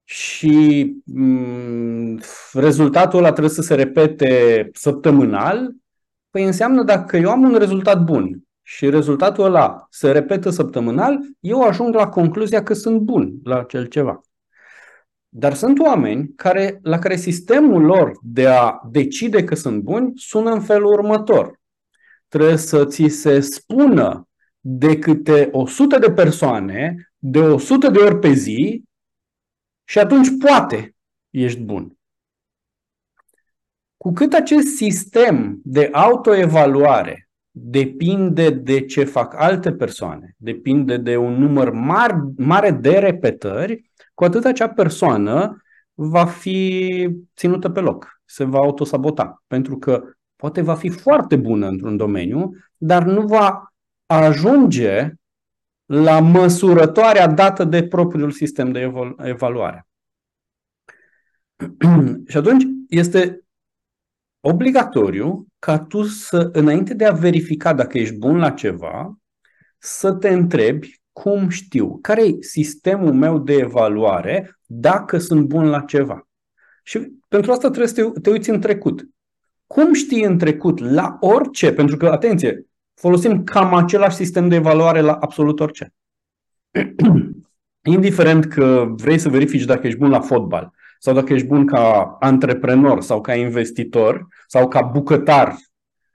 [0.10, 2.20] și mm,
[2.54, 5.72] rezultatul ăla trebuie să se repete săptămânal,
[6.30, 11.62] păi înseamnă dacă eu am un rezultat bun și rezultatul ăla se repetă săptămânal, eu
[11.62, 14.22] ajung la concluzia că sunt bun la acel ceva.
[15.30, 20.52] Dar sunt oameni care, la care sistemul lor de a decide că sunt buni sună
[20.52, 21.60] în felul următor.
[22.28, 24.28] Trebuie să ți se spună
[24.60, 28.87] de câte 100 de persoane, de 100 de ori pe zi,
[29.88, 30.96] și atunci poate
[31.30, 31.98] ești bun.
[33.98, 41.34] Cu cât acest sistem de autoevaluare depinde de ce fac alte persoane, depinde de un
[41.34, 45.62] număr mare, mare de repetări, cu atât acea persoană
[45.94, 50.04] va fi ținută pe loc, se va autosabota, pentru că
[50.36, 53.74] poate va fi foarte bună într-un domeniu, dar nu va
[54.06, 55.14] ajunge
[55.88, 59.88] la măsurătoarea dată de propriul sistem de evaluare.
[62.28, 63.42] și atunci este
[64.40, 69.18] obligatoriu ca tu să, înainte de a verifica dacă ești bun la ceva,
[69.78, 75.82] să te întrebi cum știu, care e sistemul meu de evaluare dacă sunt bun la
[75.82, 76.28] ceva.
[76.84, 79.08] Și pentru asta trebuie să te, te uiți în trecut.
[79.68, 81.74] Cum știi în trecut la orice?
[81.74, 82.66] Pentru că, atenție,
[83.00, 85.94] folosim cam același sistem de evaluare la absolut orice.
[87.96, 92.18] Indiferent că vrei să verifici dacă ești bun la fotbal sau dacă ești bun ca
[92.20, 95.56] antreprenor sau ca investitor sau ca bucătar,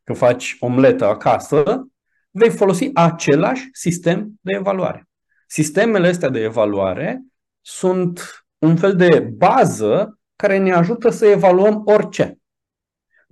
[0.05, 1.87] că faci omletă acasă,
[2.31, 5.09] vei folosi același sistem de evaluare.
[5.47, 7.23] Sistemele astea de evaluare
[7.61, 12.39] sunt un fel de bază care ne ajută să evaluăm orice.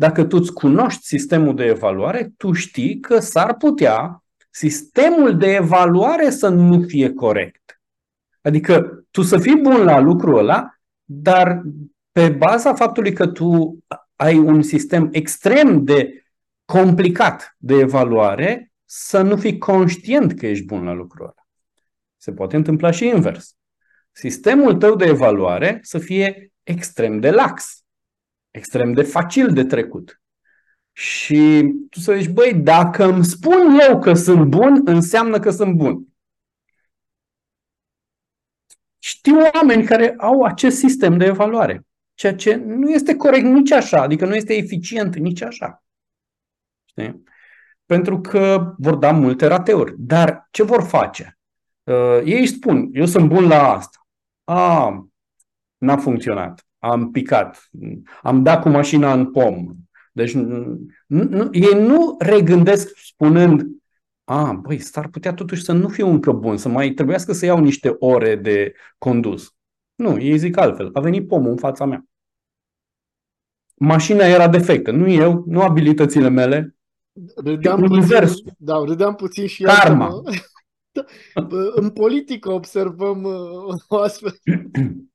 [0.01, 6.31] Dacă tu îți cunoști sistemul de evaluare, tu știi că s-ar putea sistemul de evaluare
[6.31, 7.81] să nu fie corect.
[8.41, 10.75] Adică tu să fii bun la lucrul ăla,
[11.05, 11.63] dar
[12.13, 13.79] pe baza faptului că tu
[14.17, 16.25] ai un sistem extrem de
[16.65, 21.47] complicat de evaluare, să nu fii conștient că ești bun la lucrul ăla.
[22.17, 23.57] Se poate întâmpla și invers.
[24.13, 27.80] Sistemul tău de evaluare să fie extrem de lax,
[28.51, 30.21] extrem de facil de trecut.
[30.93, 35.75] Și tu să zici, băi, dacă îmi spun eu că sunt bun, înseamnă că sunt
[35.75, 36.05] bun.
[38.99, 44.03] Știu oameni care au acest sistem de evaluare, ceea ce nu este corect nici așa,
[44.03, 45.85] adică nu este eficient nici așa.
[46.85, 47.23] Știi?
[47.87, 49.95] Pentru că vor da multe rateuri.
[49.99, 51.39] Dar ce vor face?
[51.83, 54.07] Uh, ei spun, eu sunt bun la asta.
[54.45, 54.91] A,
[55.79, 56.70] n-a funcționat.
[56.81, 57.71] Am picat.
[58.23, 59.75] Am dat cu mașina în pom.
[60.13, 63.67] Deci nu, nu, ei nu regândesc spunând
[64.25, 67.61] a, băi, s-ar putea totuși să nu fiu încă bun, să mai trebuiască să iau
[67.61, 69.55] niște ore de condus.
[69.95, 70.91] Nu, ei zic altfel.
[70.93, 72.05] A venit pomul în fața mea.
[73.77, 74.91] Mașina era defectă.
[74.91, 76.77] Nu eu, nu abilitățile mele.
[77.45, 78.43] Râdeam universul.
[78.43, 80.11] Puțin, da, râdeam puțin și Karma.
[80.93, 81.05] Da,
[81.75, 84.39] în politică observăm uh, o astfel.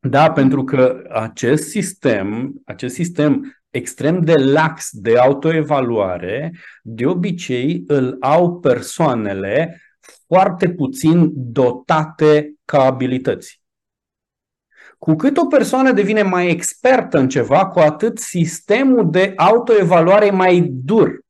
[0.00, 6.52] Da, pentru că acest sistem, acest sistem extrem de lax de autoevaluare,
[6.82, 9.80] de obicei îl au persoanele
[10.26, 13.62] foarte puțin dotate ca abilități.
[14.98, 20.30] Cu cât o persoană devine mai expertă în ceva, cu atât sistemul de autoevaluare e
[20.30, 21.20] mai dur.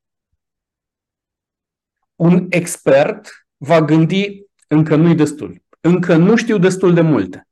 [2.15, 7.45] Un expert va gândi încă nu-i destul, încă nu știu destul de multe.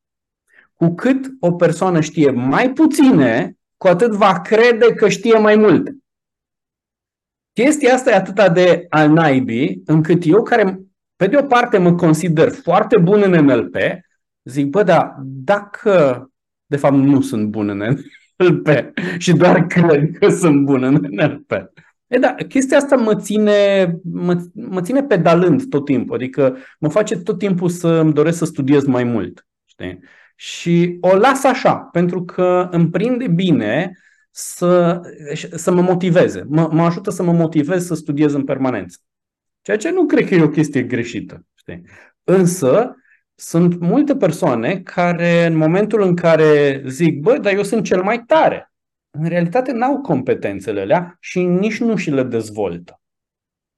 [0.80, 5.97] Cu cât o persoană știe mai puține, cu atât va crede că știe mai multe.
[7.53, 10.80] Chestia asta e atât de al naibii, încât eu care,
[11.15, 13.75] pe de o parte, mă consider foarte bun în NLP,
[14.43, 16.27] zic, bă, dar dacă
[16.65, 17.97] de fapt nu sunt bun în
[18.38, 18.67] NLP
[19.17, 21.51] și doar cred că sunt bun în NLP.
[22.07, 27.17] E da, chestia asta mă ține, mă, mă ține pedalând tot timpul, adică mă face
[27.17, 29.47] tot timpul să îmi doresc să studiez mai mult.
[29.65, 29.99] Știi?
[30.41, 33.91] Și o las așa, pentru că îmi prinde bine
[34.31, 35.01] să,
[35.51, 36.45] să mă motiveze.
[36.47, 38.97] Mă, mă ajută să mă motivez să studiez în permanență.
[39.61, 41.45] Ceea ce nu cred că e o chestie greșită.
[41.55, 41.81] Știi?
[42.23, 42.95] Însă,
[43.35, 48.23] sunt multe persoane care în momentul în care zic, bă, dar eu sunt cel mai
[48.23, 48.71] tare,
[49.09, 53.01] în realitate n-au competențele alea și nici nu și le dezvoltă.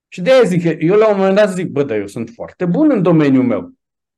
[0.08, 2.66] Și de aia zic, eu la un moment dat zic, bă, dar eu sunt foarte
[2.66, 3.72] bun în domeniul meu.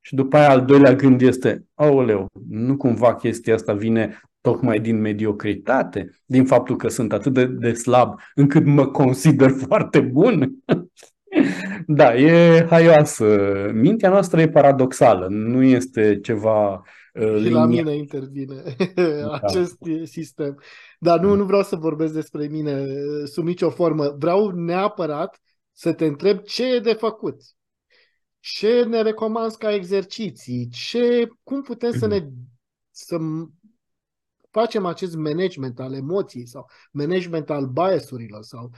[0.05, 5.01] Și după aia al doilea gând este, aoleu, nu cumva chestia asta vine tocmai din
[5.01, 10.53] mediocritate, din faptul că sunt atât de, de slab încât mă consider foarte bun.
[11.87, 13.25] da, e haioasă.
[13.73, 16.83] Mintea noastră e paradoxală, nu este ceva
[17.13, 18.63] uh, și la mine intervine
[18.95, 19.39] da.
[19.41, 20.59] acest sistem.
[20.99, 24.15] Dar nu, nu vreau să vorbesc despre mine uh, sub nicio formă.
[24.17, 25.41] Vreau neapărat
[25.71, 27.35] să te întreb ce e de făcut
[28.45, 32.27] ce ne recomanzi ca exerciții, ce, cum putem să ne
[32.91, 33.17] să
[34.49, 38.71] facem acest management al emoției sau management al biasurilor sau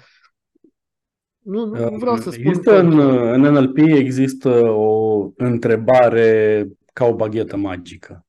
[1.37, 7.57] nu, nu vreau să spun există în, în NLP există o întrebare ca o baghetă
[7.57, 8.25] magică.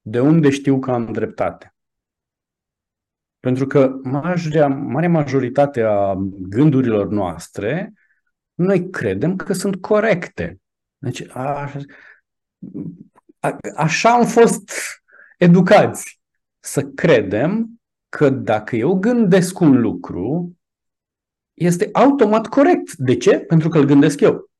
[0.00, 1.74] De unde știu că am dreptate?
[3.40, 7.92] Pentru că marea, marea majoritate a gândurilor noastre,
[8.54, 10.60] noi credem că sunt corecte.
[10.98, 11.72] Deci a,
[13.38, 14.70] a, așa am fost
[15.38, 16.20] educați.
[16.58, 20.56] Să credem că dacă eu gândesc un lucru,
[21.54, 22.96] este automat corect.
[22.96, 23.38] De ce?
[23.38, 24.50] Pentru că îl gândesc eu.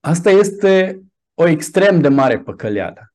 [0.00, 1.02] Asta este
[1.34, 3.14] o extrem de mare păcăleală.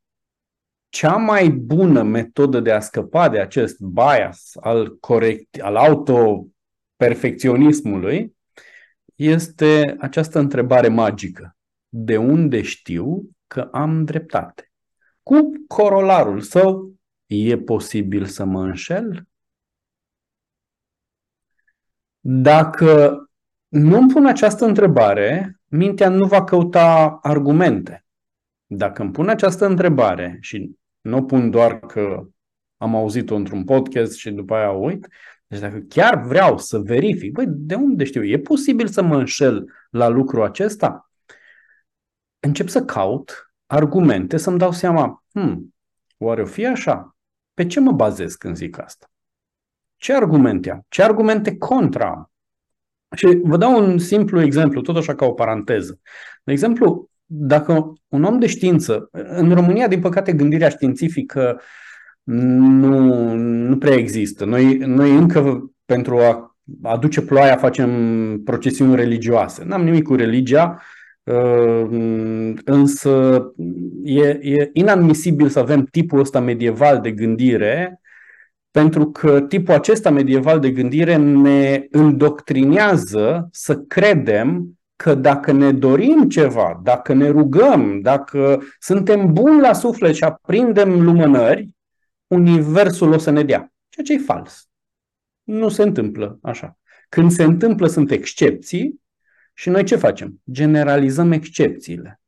[0.90, 8.38] Cea mai bună metodă de a scăpa de acest bias al, corect, al autoperfecționismului
[9.20, 11.58] este această întrebare magică.
[11.90, 14.72] De unde știu că am dreptate?
[15.24, 16.94] Cu corolarul său,
[17.26, 19.28] e posibil să mă înșel?
[22.20, 23.24] Dacă
[23.68, 28.06] nu îmi pun această întrebare, mintea nu va căuta argumente.
[28.66, 32.28] Dacă îmi pun această întrebare și nu o pun doar că
[32.78, 35.08] am auzit-o într-un podcast și după aia uit,
[35.50, 38.24] deci dacă chiar vreau să verific, băi, de unde știu?
[38.24, 41.12] E posibil să mă înșel la lucrul acesta?
[42.40, 45.76] Încep să caut argumente să-mi dau seama, hmm,
[46.18, 47.16] oare o fi așa?
[47.54, 49.12] Pe ce mă bazez când zic asta?
[49.98, 50.86] Ce argumente am?
[50.88, 52.32] Ce argumente contra am?
[53.16, 56.00] Și vă dau un simplu exemplu, tot așa ca o paranteză.
[56.44, 61.62] De exemplu, dacă un om de știință, în România, din păcate, gândirea științifică
[62.32, 64.46] nu, nu prea există.
[64.46, 67.92] Noi, noi încă, pentru a aduce ploaia, facem
[68.44, 69.64] procesiuni religioase.
[69.66, 70.82] N-am nimic cu religia,
[71.24, 71.88] uh,
[72.64, 73.44] însă
[74.04, 78.00] e, e inadmisibil să avem tipul ăsta medieval de gândire
[78.72, 86.24] pentru că tipul acesta medieval de gândire ne îndoctrinează să credem că dacă ne dorim
[86.30, 91.70] ceva, dacă ne rugăm, dacă suntem buni la suflet și aprindem lumânări,
[92.30, 93.74] Universul o să ne dea.
[93.90, 94.70] Ceea ce e fals.
[95.44, 96.78] Nu se întâmplă așa.
[97.10, 99.02] Când se întâmplă sunt excepții
[99.54, 100.42] și noi ce facem?
[100.52, 102.22] Generalizăm excepțiile.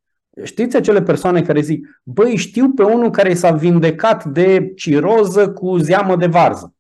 [0.44, 5.78] Știți acele persoane care zic, băi, știu pe unul care s-a vindecat de ciroză cu
[5.78, 6.76] zeamă de varză.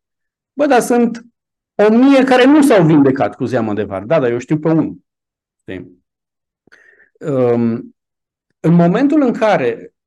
[0.53, 1.25] Bă, dar sunt
[1.75, 4.05] o mie care nu s-au vindecat cu zeamă de varză.
[4.05, 4.97] Da, dar eu știu pe unul.
[7.19, 7.95] Um,
[8.59, 10.00] în momentul în care uh, uh,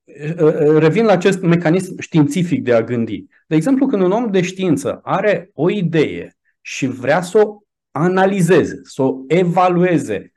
[0.78, 3.24] revin la acest mecanism științific de a gândi.
[3.46, 7.58] De exemplu, când un om de știință are o idee și vrea să o
[7.90, 10.32] analizeze, să o evalueze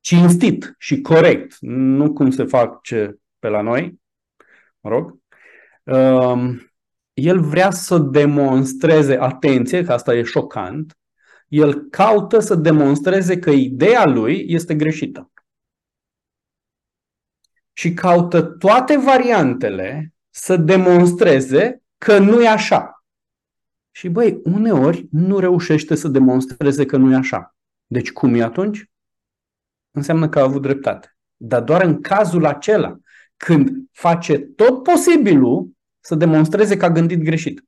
[0.00, 4.00] cinstit și corect, nu cum se fac ce pe la noi,
[4.80, 5.18] mă rog,
[5.82, 6.60] um,
[7.12, 10.98] el vrea să demonstreze, atenție, că asta e șocant,
[11.48, 15.30] el caută să demonstreze că ideea lui este greșită.
[17.76, 23.04] Și caută toate variantele să demonstreze că nu e așa.
[23.90, 27.54] Și băi, uneori nu reușește să demonstreze că nu e așa.
[27.86, 28.88] Deci cum e atunci?
[29.94, 31.16] înseamnă că a avut dreptate.
[31.36, 32.98] Dar doar în cazul acela,
[33.36, 35.70] când face tot posibilul
[36.00, 37.64] să demonstreze că a gândit greșit.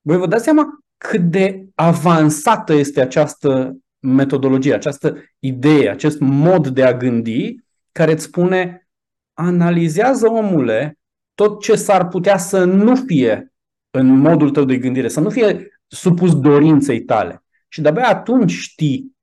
[0.00, 6.84] Voi vă dați seama cât de avansată este această metodologie, această idee, acest mod de
[6.84, 7.54] a gândi
[7.92, 8.88] care îți spune
[9.32, 10.98] analizează omule
[11.34, 13.52] tot ce s-ar putea să nu fie
[13.90, 17.44] în modul tău de gândire, să nu fie supus dorinței tale.
[17.68, 19.16] Și de-abia atunci știi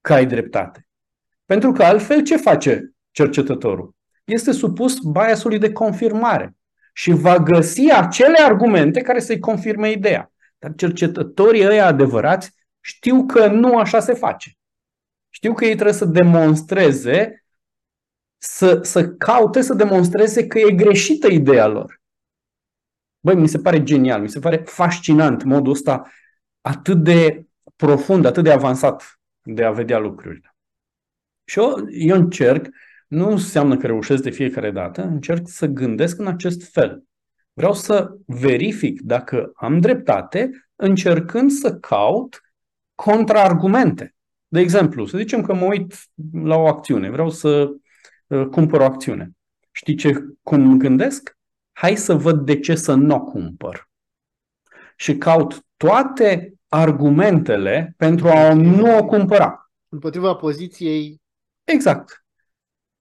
[0.00, 0.88] că ai dreptate.
[1.44, 3.94] Pentru că altfel ce face cercetătorul?
[4.24, 6.56] Este supus biasului de confirmare
[6.92, 10.32] și va găsi acele argumente care să-i confirme ideea.
[10.58, 14.50] Dar cercetătorii ăia adevărați știu că nu așa se face.
[15.28, 17.41] Știu că ei trebuie să demonstreze,
[18.44, 22.00] să, să caute să demonstreze că e greșită ideea lor.
[23.20, 26.10] Băi, mi se pare genial, mi se pare fascinant modul ăsta
[26.60, 30.56] atât de profund, atât de avansat de a vedea lucrurile.
[31.44, 32.68] Și eu, eu încerc,
[33.06, 37.04] nu înseamnă că reușesc de fiecare dată, încerc să gândesc în acest fel.
[37.52, 42.40] Vreau să verific dacă am dreptate, încercând să caut
[42.94, 44.14] contraargumente.
[44.48, 45.94] De exemplu, să zicem că mă uit
[46.32, 47.80] la o acțiune, vreau să uh,
[48.50, 49.30] cumpăr o acțiune.
[49.70, 50.12] Știi ce,
[50.42, 51.36] cum gândesc?
[51.72, 53.88] Hai să văd de ce să nu o cumpăr.
[54.96, 59.70] Și caut toate argumentele pentru a nu o cumpăra.
[59.88, 61.22] Împotriva poziției
[61.64, 62.24] Exact.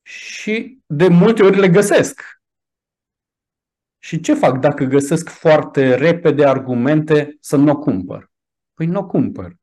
[0.01, 2.21] Și de multe ori le găsesc.
[3.97, 8.31] Și ce fac dacă găsesc foarte repede argumente să nu o cumpăr?
[8.73, 9.55] Păi nu o cumpăr.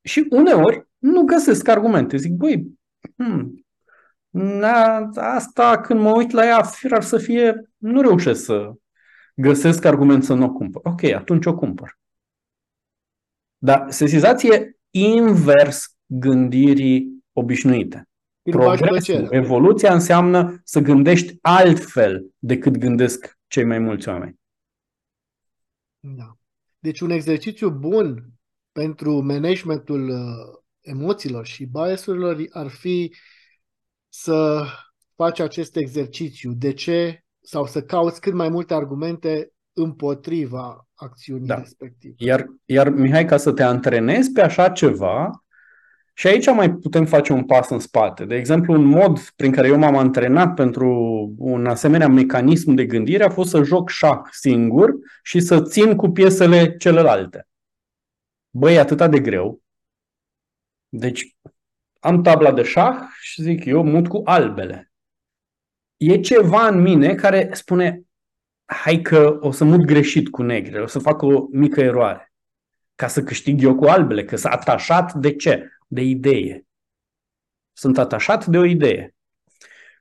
[0.00, 2.16] Și uneori nu găsesc argumente.
[2.16, 2.78] Zic, băi,
[3.16, 3.63] hmm,
[4.34, 8.72] na, asta când mă uit la ea, firar să fie, nu reușesc să
[9.34, 10.80] găsesc argument să nu o cumpăr.
[10.84, 11.98] Ok, atunci o cumpăr.
[13.58, 18.08] Dar sesizație invers gândirii obișnuite.
[18.42, 24.40] Progresul, evoluția înseamnă să gândești altfel decât gândesc cei mai mulți oameni.
[26.00, 26.36] Da.
[26.78, 28.24] Deci un exercițiu bun
[28.72, 30.18] pentru managementul uh,
[30.80, 33.14] emoțiilor și biasurilor ar fi
[34.16, 34.64] să
[35.14, 36.52] faci acest exercițiu.
[36.52, 37.24] De ce?
[37.40, 41.58] Sau să cauți cât mai multe argumente împotriva acțiunii da.
[41.58, 42.14] respective.
[42.16, 45.44] Iar, iar, Mihai, ca să te antrenezi pe așa ceva,
[46.12, 48.24] și aici mai putem face un pas în spate.
[48.24, 50.88] De exemplu, un mod prin care eu m-am antrenat pentru
[51.38, 56.08] un asemenea mecanism de gândire a fost să joc șah singur și să țin cu
[56.08, 57.48] piesele celelalte.
[58.50, 59.62] Băi, e atâta de greu.
[60.88, 61.33] Deci,
[62.04, 64.92] am tabla de șah și zic eu mut cu albele.
[65.96, 68.02] E ceva în mine care spune
[68.64, 72.34] hai că o să mut greșit cu negre, o să fac o mică eroare
[72.94, 75.68] ca să câștig eu cu albele, că s-a atașat de ce?
[75.86, 76.66] de idee.
[77.72, 79.14] Sunt atașat de o idee.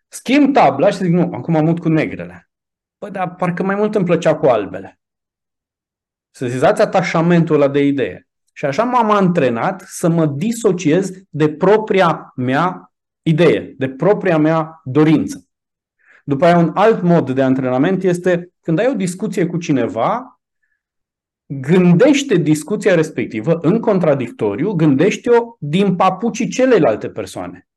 [0.08, 2.49] Schimb tabla și zic, nu, acum am mut cu negrele.
[2.97, 4.99] Păi, dar parcă mai mult îmi plăcea cu albele.
[6.32, 8.28] Sesizați atașamentul ăla de idee.
[8.54, 15.47] Și așa m-am antrenat să mă disociez de propria mea idee, de propria mea dorință.
[16.26, 20.41] După aia, un alt mod de antrenament este când ai o discuție cu cineva,
[21.45, 27.68] gândește discuția respectivă în contradictoriu, gândește-o din papucii celelalte persoane.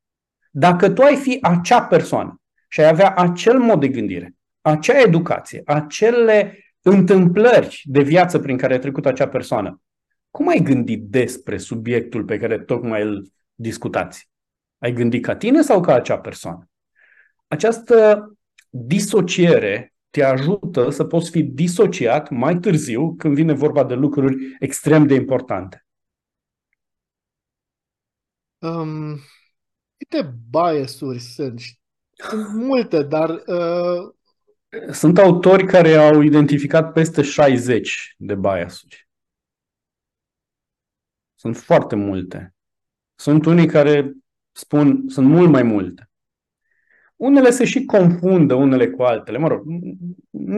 [0.50, 5.62] Dacă tu ai fi acea persoană și ai avea acel mod de gândire, acea educație,
[5.64, 9.80] acele întâmplări de viață prin care a trecut acea persoană,
[10.36, 14.30] cum ai gândit despre subiectul pe care tocmai îl discutați?
[14.78, 16.70] Ai gândit ca tine sau ca acea persoană?
[17.48, 18.28] Această
[18.70, 25.06] disociere te ajută să poți fi disociat mai târziu când vine vorba de lucruri extrem
[25.06, 25.86] de importante.
[28.58, 29.18] Um,
[29.96, 31.60] câte biasuri sunt?
[32.12, 33.30] Sunt multe, dar...
[33.30, 34.14] Uh...
[34.90, 39.05] Sunt autori care au identificat peste 60 de biasuri.
[41.36, 42.54] Sunt foarte multe.
[43.14, 44.12] Sunt unii care
[44.52, 46.10] spun, sunt mult mai multe.
[47.16, 49.38] Unele se și confundă unele cu altele.
[49.38, 49.62] Mă rog,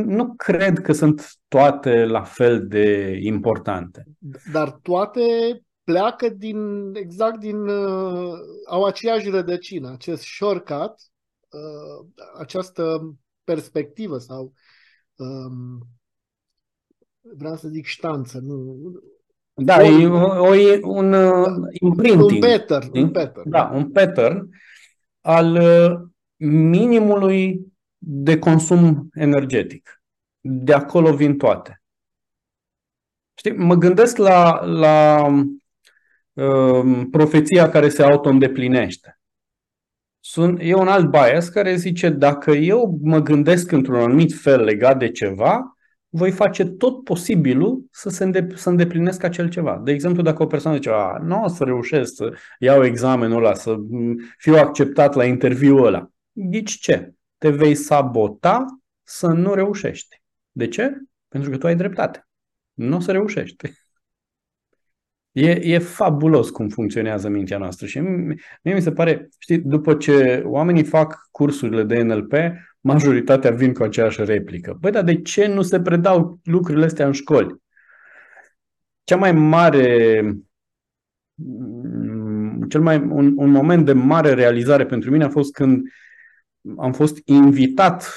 [0.06, 4.04] nu cred că sunt toate la fel de importante.
[4.52, 5.20] Dar toate
[5.84, 8.32] pleacă din exact din uh,
[8.66, 10.94] au aceeași rădăcină, acest shortcut,
[11.48, 12.06] uh,
[12.38, 13.14] această
[13.44, 14.52] perspectivă sau
[15.16, 15.86] um,
[17.20, 18.76] vreau să zic ștanță, nu
[19.58, 22.42] da, e, o, e un uh, imprinting.
[22.42, 23.50] Un pattern, un pattern.
[23.50, 24.48] Da, un pattern
[25.20, 26.08] al uh,
[26.46, 27.60] minimului
[27.98, 30.02] de consum energetic.
[30.40, 31.82] De acolo vin toate.
[33.34, 35.26] Știi, mă gândesc la, la
[36.32, 39.20] uh, profeția care se auto-îndeplinește.
[40.20, 44.98] Sunt, e un alt bias care zice dacă eu mă gândesc într-un anumit fel legat
[44.98, 45.77] de ceva,
[46.08, 49.80] voi face tot posibilul să, se îndep- să îndeplinesc acel ceva.
[49.84, 53.54] De exemplu, dacă o persoană zice, A, nu o să reușesc să iau examenul ăla,
[53.54, 53.76] să
[54.38, 57.12] fiu acceptat la interviul ăla, ghici ce?
[57.38, 58.64] Te vei sabota
[59.02, 60.22] să nu reușești.
[60.50, 60.98] De ce?
[61.28, 62.28] Pentru că tu ai dreptate.
[62.72, 63.70] Nu o să reușești.
[65.32, 70.42] E, e fabulos cum funcționează mintea noastră și mie mi se pare, știi, după ce
[70.46, 72.32] oamenii fac cursurile de NLP,
[72.80, 74.76] majoritatea vin cu aceeași replică.
[74.80, 77.56] Băi, dar de ce nu se predau lucrurile astea în școli?
[79.04, 80.22] Cea mai mare,
[81.34, 85.82] mm, cel mai, un, un moment de mare realizare pentru mine a fost când
[86.76, 88.12] am fost invitat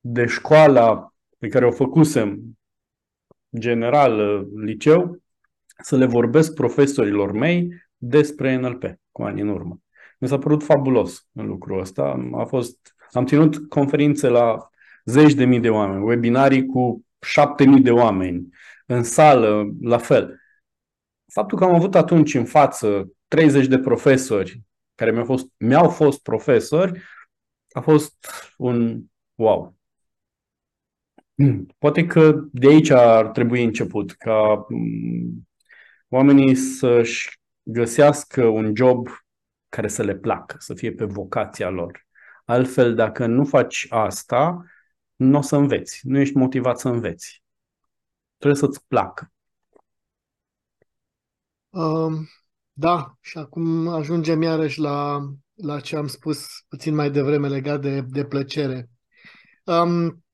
[0.00, 2.58] de școala pe care o făcusem,
[3.58, 5.22] general, liceu,
[5.82, 9.78] să le vorbesc profesorilor mei despre NLP cu ani în urmă.
[10.18, 12.28] Mi s-a părut fabulos în lucrul ăsta.
[12.32, 14.70] A fost, am ținut conferințe la
[15.04, 18.48] zeci de mii de oameni, webinarii cu șapte mii de oameni,
[18.86, 20.40] în sală, la fel.
[21.32, 24.62] Faptul că am avut atunci în față 30 de profesori
[24.94, 27.02] care mi-au fost, mi-au fost profesori,
[27.72, 29.02] a fost un
[29.34, 29.76] wow.
[31.78, 35.48] Poate că de aici ar trebui început, ca mm,
[36.08, 39.08] oamenii să-și găsească un job
[39.68, 42.03] care să le placă, să fie pe vocația lor.
[42.44, 44.64] Altfel, dacă nu faci asta,
[45.16, 46.00] nu o să înveți.
[46.02, 47.42] Nu ești motivat să înveți.
[48.36, 49.32] Trebuie să-ți placă.
[51.70, 52.28] Um,
[52.72, 55.20] da, și acum ajungem iarăși la,
[55.54, 58.88] la ce am spus puțin mai devreme legat de, de plăcere.
[59.64, 60.24] Um,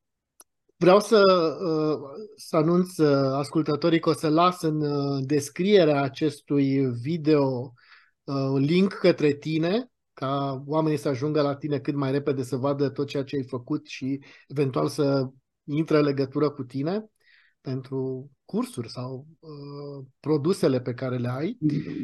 [0.80, 1.22] Vreau să,
[1.64, 1.98] uh,
[2.36, 7.72] să anunț uh, ascultătorii că o să las în uh, descrierea acestui video
[8.58, 9.89] link către tine,
[10.20, 13.42] ca oamenii să ajungă la tine cât mai repede să vadă tot ceea ce ai
[13.42, 15.28] făcut și eventual să
[15.64, 17.04] intre în legătură cu tine
[17.60, 21.58] pentru cursuri sau uh, produsele pe care le ai.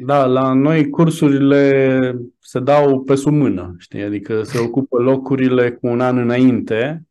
[0.05, 4.01] Da, la noi cursurile se dau pe sub mână, știi?
[4.01, 7.05] adică se ocupă locurile cu un an înainte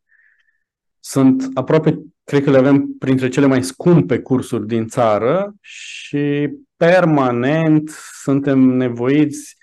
[0.99, 7.89] sunt aproape, cred că le avem printre cele mai scumpe cursuri din țară și permanent
[8.23, 9.57] suntem nevoiți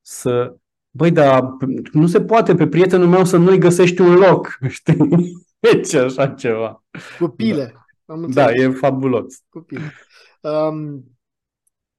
[0.00, 0.56] să...
[0.96, 1.56] Băi, dar
[1.92, 4.96] nu se poate pe prietenul meu să nu-i găsești un loc, știi?
[5.88, 6.84] ce așa ceva.
[7.18, 7.86] Copile.
[8.28, 9.42] Da, e fabulos.
[9.48, 9.92] Copile.
[10.40, 11.04] Um,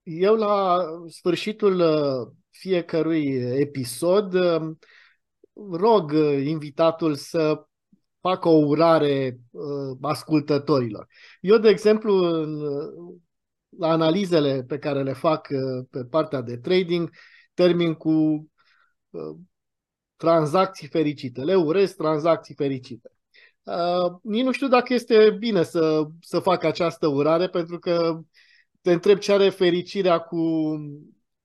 [0.03, 3.25] eu la sfârșitul uh, fiecărui
[3.59, 4.79] episod um,
[5.71, 7.65] rog uh, invitatul să
[8.19, 11.07] facă o urare uh, ascultătorilor.
[11.41, 12.61] Eu, de exemplu, în,
[13.77, 17.09] la analizele pe care le fac uh, pe partea de trading,
[17.53, 18.43] termin cu uh,
[20.15, 21.41] tranzacții fericite.
[21.43, 23.09] Le urez tranzacții fericite.
[23.63, 28.19] Uh, nici nu știu dacă este bine să, să fac această urare, pentru că
[28.81, 30.37] te întreb ce are fericirea cu,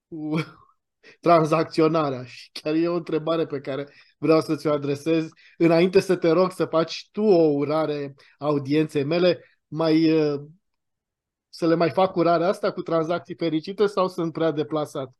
[0.07, 0.35] cu
[1.19, 2.23] tranzacționarea.
[2.23, 5.29] Și chiar e o întrebare pe care vreau să ți-o adresez.
[5.57, 10.41] Înainte să te rog să faci tu o urare audienței mele, mai, uh,
[11.49, 15.11] să le mai fac urarea asta cu tranzacții fericite sau sunt prea deplasat?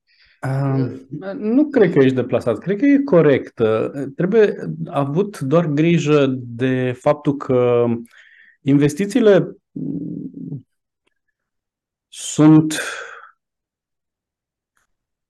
[0.47, 0.99] Uh,
[1.35, 3.61] nu cred că ești deplasat, cred că e corect.
[4.15, 7.85] Trebuie avut doar grijă de faptul că
[8.61, 9.57] investițiile
[12.07, 12.79] sunt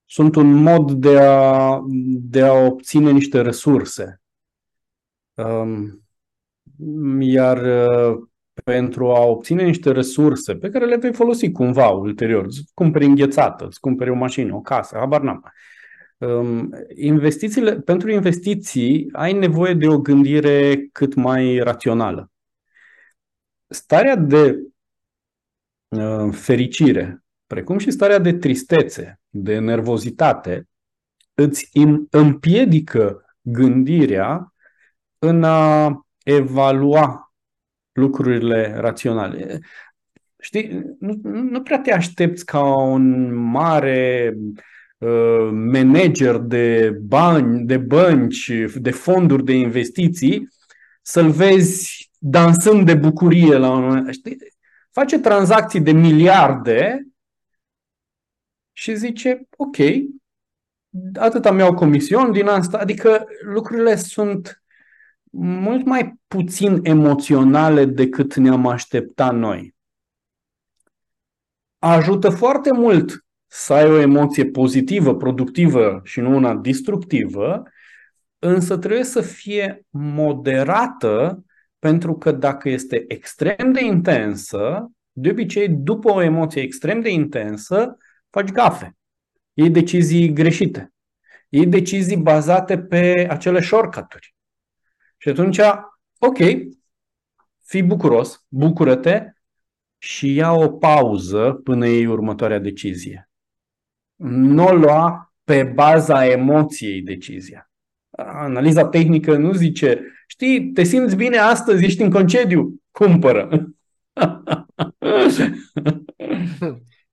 [0.05, 4.21] sunt un mod de a, de a obține niște resurse.
[5.33, 6.03] Um,
[7.19, 8.21] iar uh,
[8.63, 13.65] pentru a obține niște resurse pe care le vei folosi cumva ulterior, îți cumperi înghețată,
[13.65, 15.51] îți cumperi o mașină, o casă, habar n-am.
[16.17, 22.31] Um, investițiile, pentru investiții ai nevoie de o gândire cât mai rațională.
[23.67, 24.59] Starea de
[25.87, 30.67] uh, fericire, precum și starea de tristețe, de nervozitate,
[31.33, 31.69] îți
[32.09, 34.53] împiedică gândirea
[35.19, 37.30] în a evalua
[37.91, 39.59] lucrurile raționale.
[40.39, 44.33] Știi, nu, nu prea te aștepți ca un mare
[44.97, 50.49] uh, manager de bani, de bănci, de fonduri de investiții
[51.01, 54.13] să-l vezi dansând de bucurie la un moment.
[54.13, 54.37] Știi?
[54.91, 57.07] Face tranzacții de miliarde
[58.71, 59.77] și zice, ok,
[61.19, 64.60] atât am iau comision din asta, adică lucrurile sunt
[65.39, 69.75] mult mai puțin emoționale decât ne-am aștepta noi.
[71.79, 77.63] Ajută foarte mult să ai o emoție pozitivă, productivă și nu una destructivă,
[78.39, 81.45] însă trebuie să fie moderată
[81.79, 87.97] pentru că dacă este extrem de intensă, de obicei după o emoție extrem de intensă,
[88.29, 88.95] faci gafe.
[89.53, 90.93] Iei decizii greșite.
[91.49, 94.30] Iei decizii bazate pe acele shortcut-uri.
[95.21, 95.59] Și atunci,
[96.19, 96.37] ok,
[97.63, 99.33] fii bucuros, bucură-te
[99.97, 103.29] și ia o pauză până iei următoarea decizie.
[104.23, 107.71] Nu o lua pe baza emoției decizia.
[108.17, 113.49] Analiza tehnică nu zice, știi, te simți bine astăzi, ești în concediu, cumpără.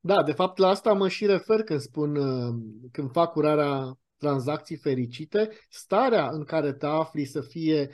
[0.00, 2.54] Da, de fapt la asta mă și refer când spun, uh,
[2.92, 7.90] când fac curarea tranzacții fericite, starea în care te afli să fie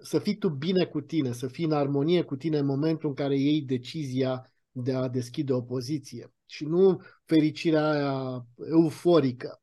[0.00, 3.14] să fii tu bine cu tine, să fii în armonie cu tine în momentul în
[3.14, 9.60] care iei decizia de a deschide o poziție și nu fericirea aia euforică.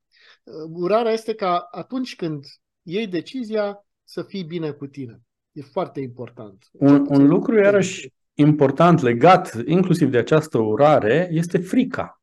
[0.70, 2.45] Urarea este ca atunci când
[2.82, 5.22] iei decizia să fii bine cu tine.
[5.51, 6.70] E foarte important.
[6.72, 12.22] Un, un lucru iarăși important legat inclusiv de această urare este frica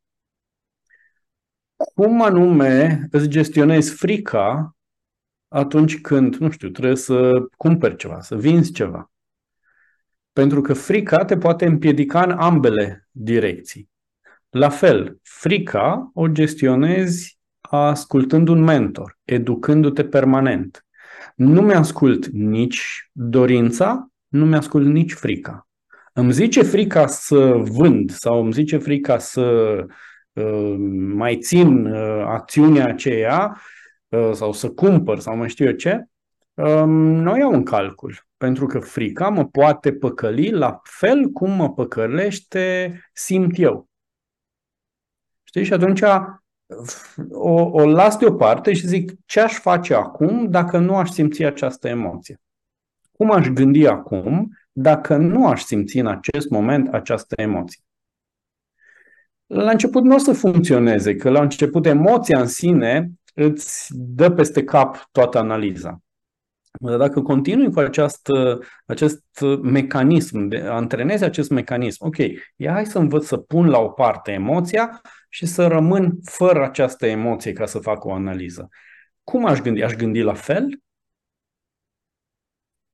[1.94, 4.76] cum anume îți gestionezi frica
[5.48, 9.10] atunci când, nu știu, trebuie să cumperi ceva, să vinzi ceva.
[10.32, 13.88] Pentru că frica te poate împiedica în ambele direcții.
[14.50, 20.86] La fel, frica o gestionezi ascultând un mentor, educându-te permanent.
[21.34, 25.68] Nu mi-ascult nici dorința, nu mi-ascult nici frica.
[26.12, 29.40] Îmi zice frica să vând sau îmi zice frica să
[29.86, 29.94] Uh,
[31.14, 33.60] mai țin uh, acțiunea aceea
[34.08, 36.04] uh, sau să cumpăr sau mai știu eu ce,
[36.54, 38.28] um, nu iau în calcul.
[38.36, 43.88] Pentru că frica mă poate păcăli la fel cum mă păcălește simt eu.
[45.42, 45.64] Știi?
[45.64, 46.02] Și atunci
[47.30, 51.88] o, o las deoparte și zic ce aș face acum dacă nu aș simți această
[51.88, 52.40] emoție.
[53.12, 57.82] Cum aș gândi acum dacă nu aș simți în acest moment această emoție?
[59.52, 64.64] La început nu o să funcționeze, că la început emoția în sine îți dă peste
[64.64, 66.00] cap toată analiza.
[66.80, 69.24] Dar dacă continui cu această, acest
[69.62, 72.16] mecanism, de, antrenezi acest mecanism, ok,
[72.56, 77.06] ia hai să învăț să pun la o parte emoția și să rămân fără această
[77.06, 78.68] emoție ca să fac o analiză.
[79.24, 79.82] Cum aș gândi?
[79.82, 80.80] Aș gândi la fel?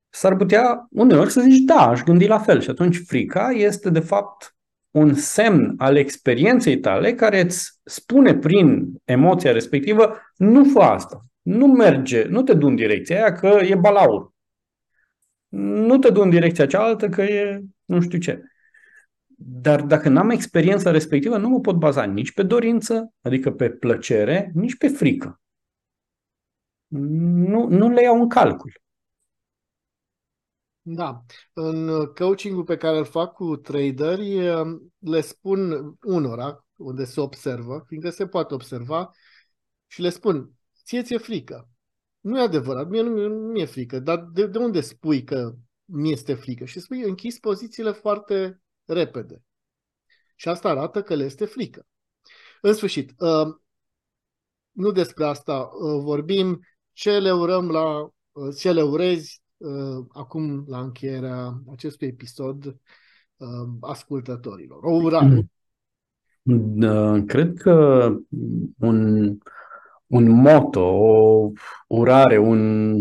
[0.09, 2.61] S-ar putea uneori să zici, da, aș gândi la fel.
[2.61, 4.56] Și atunci frica este de fapt
[4.97, 11.67] un semn al experienței tale care îți spune prin emoția respectivă, nu fă asta, nu
[11.67, 14.33] merge, nu te du în direcția aia că e balaur.
[15.49, 18.43] Nu te du în direcția cealaltă că e nu știu ce.
[19.39, 24.51] Dar dacă n-am experiența respectivă, nu mă pot baza nici pe dorință, adică pe plăcere,
[24.55, 25.41] nici pe frică.
[26.87, 28.73] Nu, nu le iau în calcul.
[30.89, 31.25] Da.
[31.53, 34.39] În coachingul pe care îl fac cu traderi,
[34.99, 39.11] le spun unora, unde se observă, fiindcă se poate observa,
[39.87, 40.53] și le spun,
[40.85, 41.69] ție ți-e frică.
[42.21, 46.35] Nu e adevărat, mie nu mi-e frică, dar de, de unde spui că mi este
[46.35, 46.65] frică?
[46.65, 49.43] Și spui, închis pozițiile foarte repede.
[50.37, 51.87] Și asta arată că le este frică.
[52.61, 53.55] În sfârșit, uh,
[54.71, 56.61] nu despre asta uh, vorbim,
[56.93, 58.01] ce le urăm la,
[58.33, 59.45] uh, ce le urezi
[60.09, 62.77] acum la încheierea acestui episod
[63.81, 64.85] ascultătorilor.
[64.85, 65.47] O urare.
[66.49, 68.09] Da, cred că
[68.79, 69.39] un,
[70.07, 71.51] un moto, o
[71.87, 72.95] urare, un,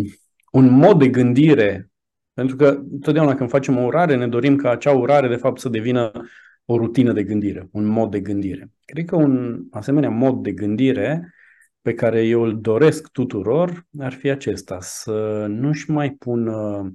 [0.51, 1.91] un mod de gândire,
[2.33, 5.69] pentru că totdeauna când facem o urare ne dorim ca acea urare de fapt să
[5.69, 6.11] devină
[6.65, 8.71] o rutină de gândire, un mod de gândire.
[8.85, 11.33] Cred că un asemenea mod de gândire
[11.85, 16.91] pe care eu îl doresc tuturor ar fi acesta, să nu-și mai pună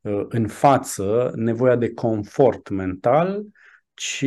[0.00, 3.44] uh, în față nevoia de confort mental,
[3.94, 4.26] ci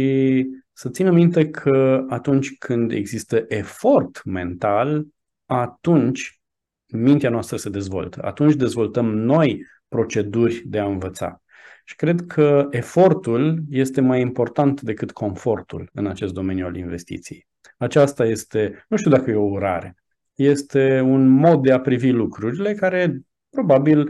[0.73, 5.05] să țină minte că atunci când există efort mental,
[5.45, 6.41] atunci
[6.85, 8.23] mintea noastră se dezvoltă.
[8.23, 11.41] Atunci dezvoltăm noi proceduri de a învăța.
[11.85, 17.47] Și cred că efortul este mai important decât confortul în acest domeniu al investiției.
[17.77, 19.95] Aceasta este, nu știu dacă e o urare,
[20.33, 24.09] este un mod de a privi lucrurile care probabil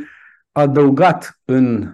[0.51, 1.93] adăugat în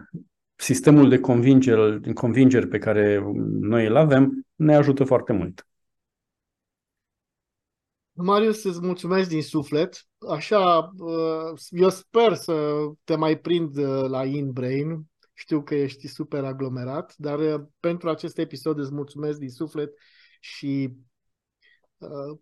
[0.55, 3.23] sistemul de convingeri, convingeri pe care
[3.59, 5.67] noi îl avem ne ajută foarte mult.
[8.11, 10.07] Marius, îți mulțumesc din suflet.
[10.29, 15.05] Așa, uh, eu sper să te mai prind uh, la InBrain.
[15.33, 19.93] Știu că ești super aglomerat, dar uh, pentru acest episod îți mulțumesc din suflet
[20.39, 20.93] și
[21.97, 22.37] uh,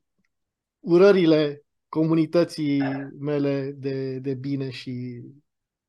[0.79, 2.83] urările comunității
[3.19, 5.21] mele de, de bine și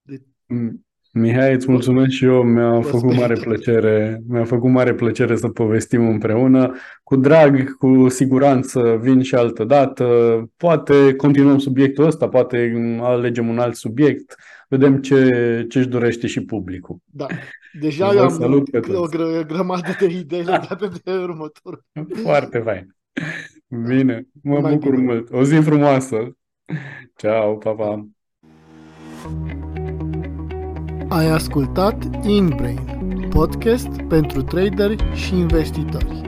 [0.03, 0.83] de mm.
[1.13, 6.09] Mihai, îți mulțumesc și eu, mi-a făcut mare plăcere, mi-a făcut mare plăcere să povestim
[6.09, 6.75] împreună.
[7.03, 10.05] Cu drag, cu siguranță vin și altă dată.
[10.57, 14.35] Poate continuăm subiectul ăsta, poate alegem un alt subiect,
[14.69, 16.97] vedem ce ce-și dorește și publicul.
[17.05, 17.27] Da.
[17.81, 21.85] Deja eu am o gră, grămadă de idei legate de următor.
[22.23, 22.97] Foarte fain.
[23.69, 25.03] Bine, mă Mai bucur bine.
[25.13, 25.33] mult.
[25.33, 26.37] O zi frumoasă.
[27.17, 28.09] Ciao, pa, pa.
[31.09, 32.79] Ai ascultat InBrain,
[33.31, 36.21] podcast pentru traderi și investitori.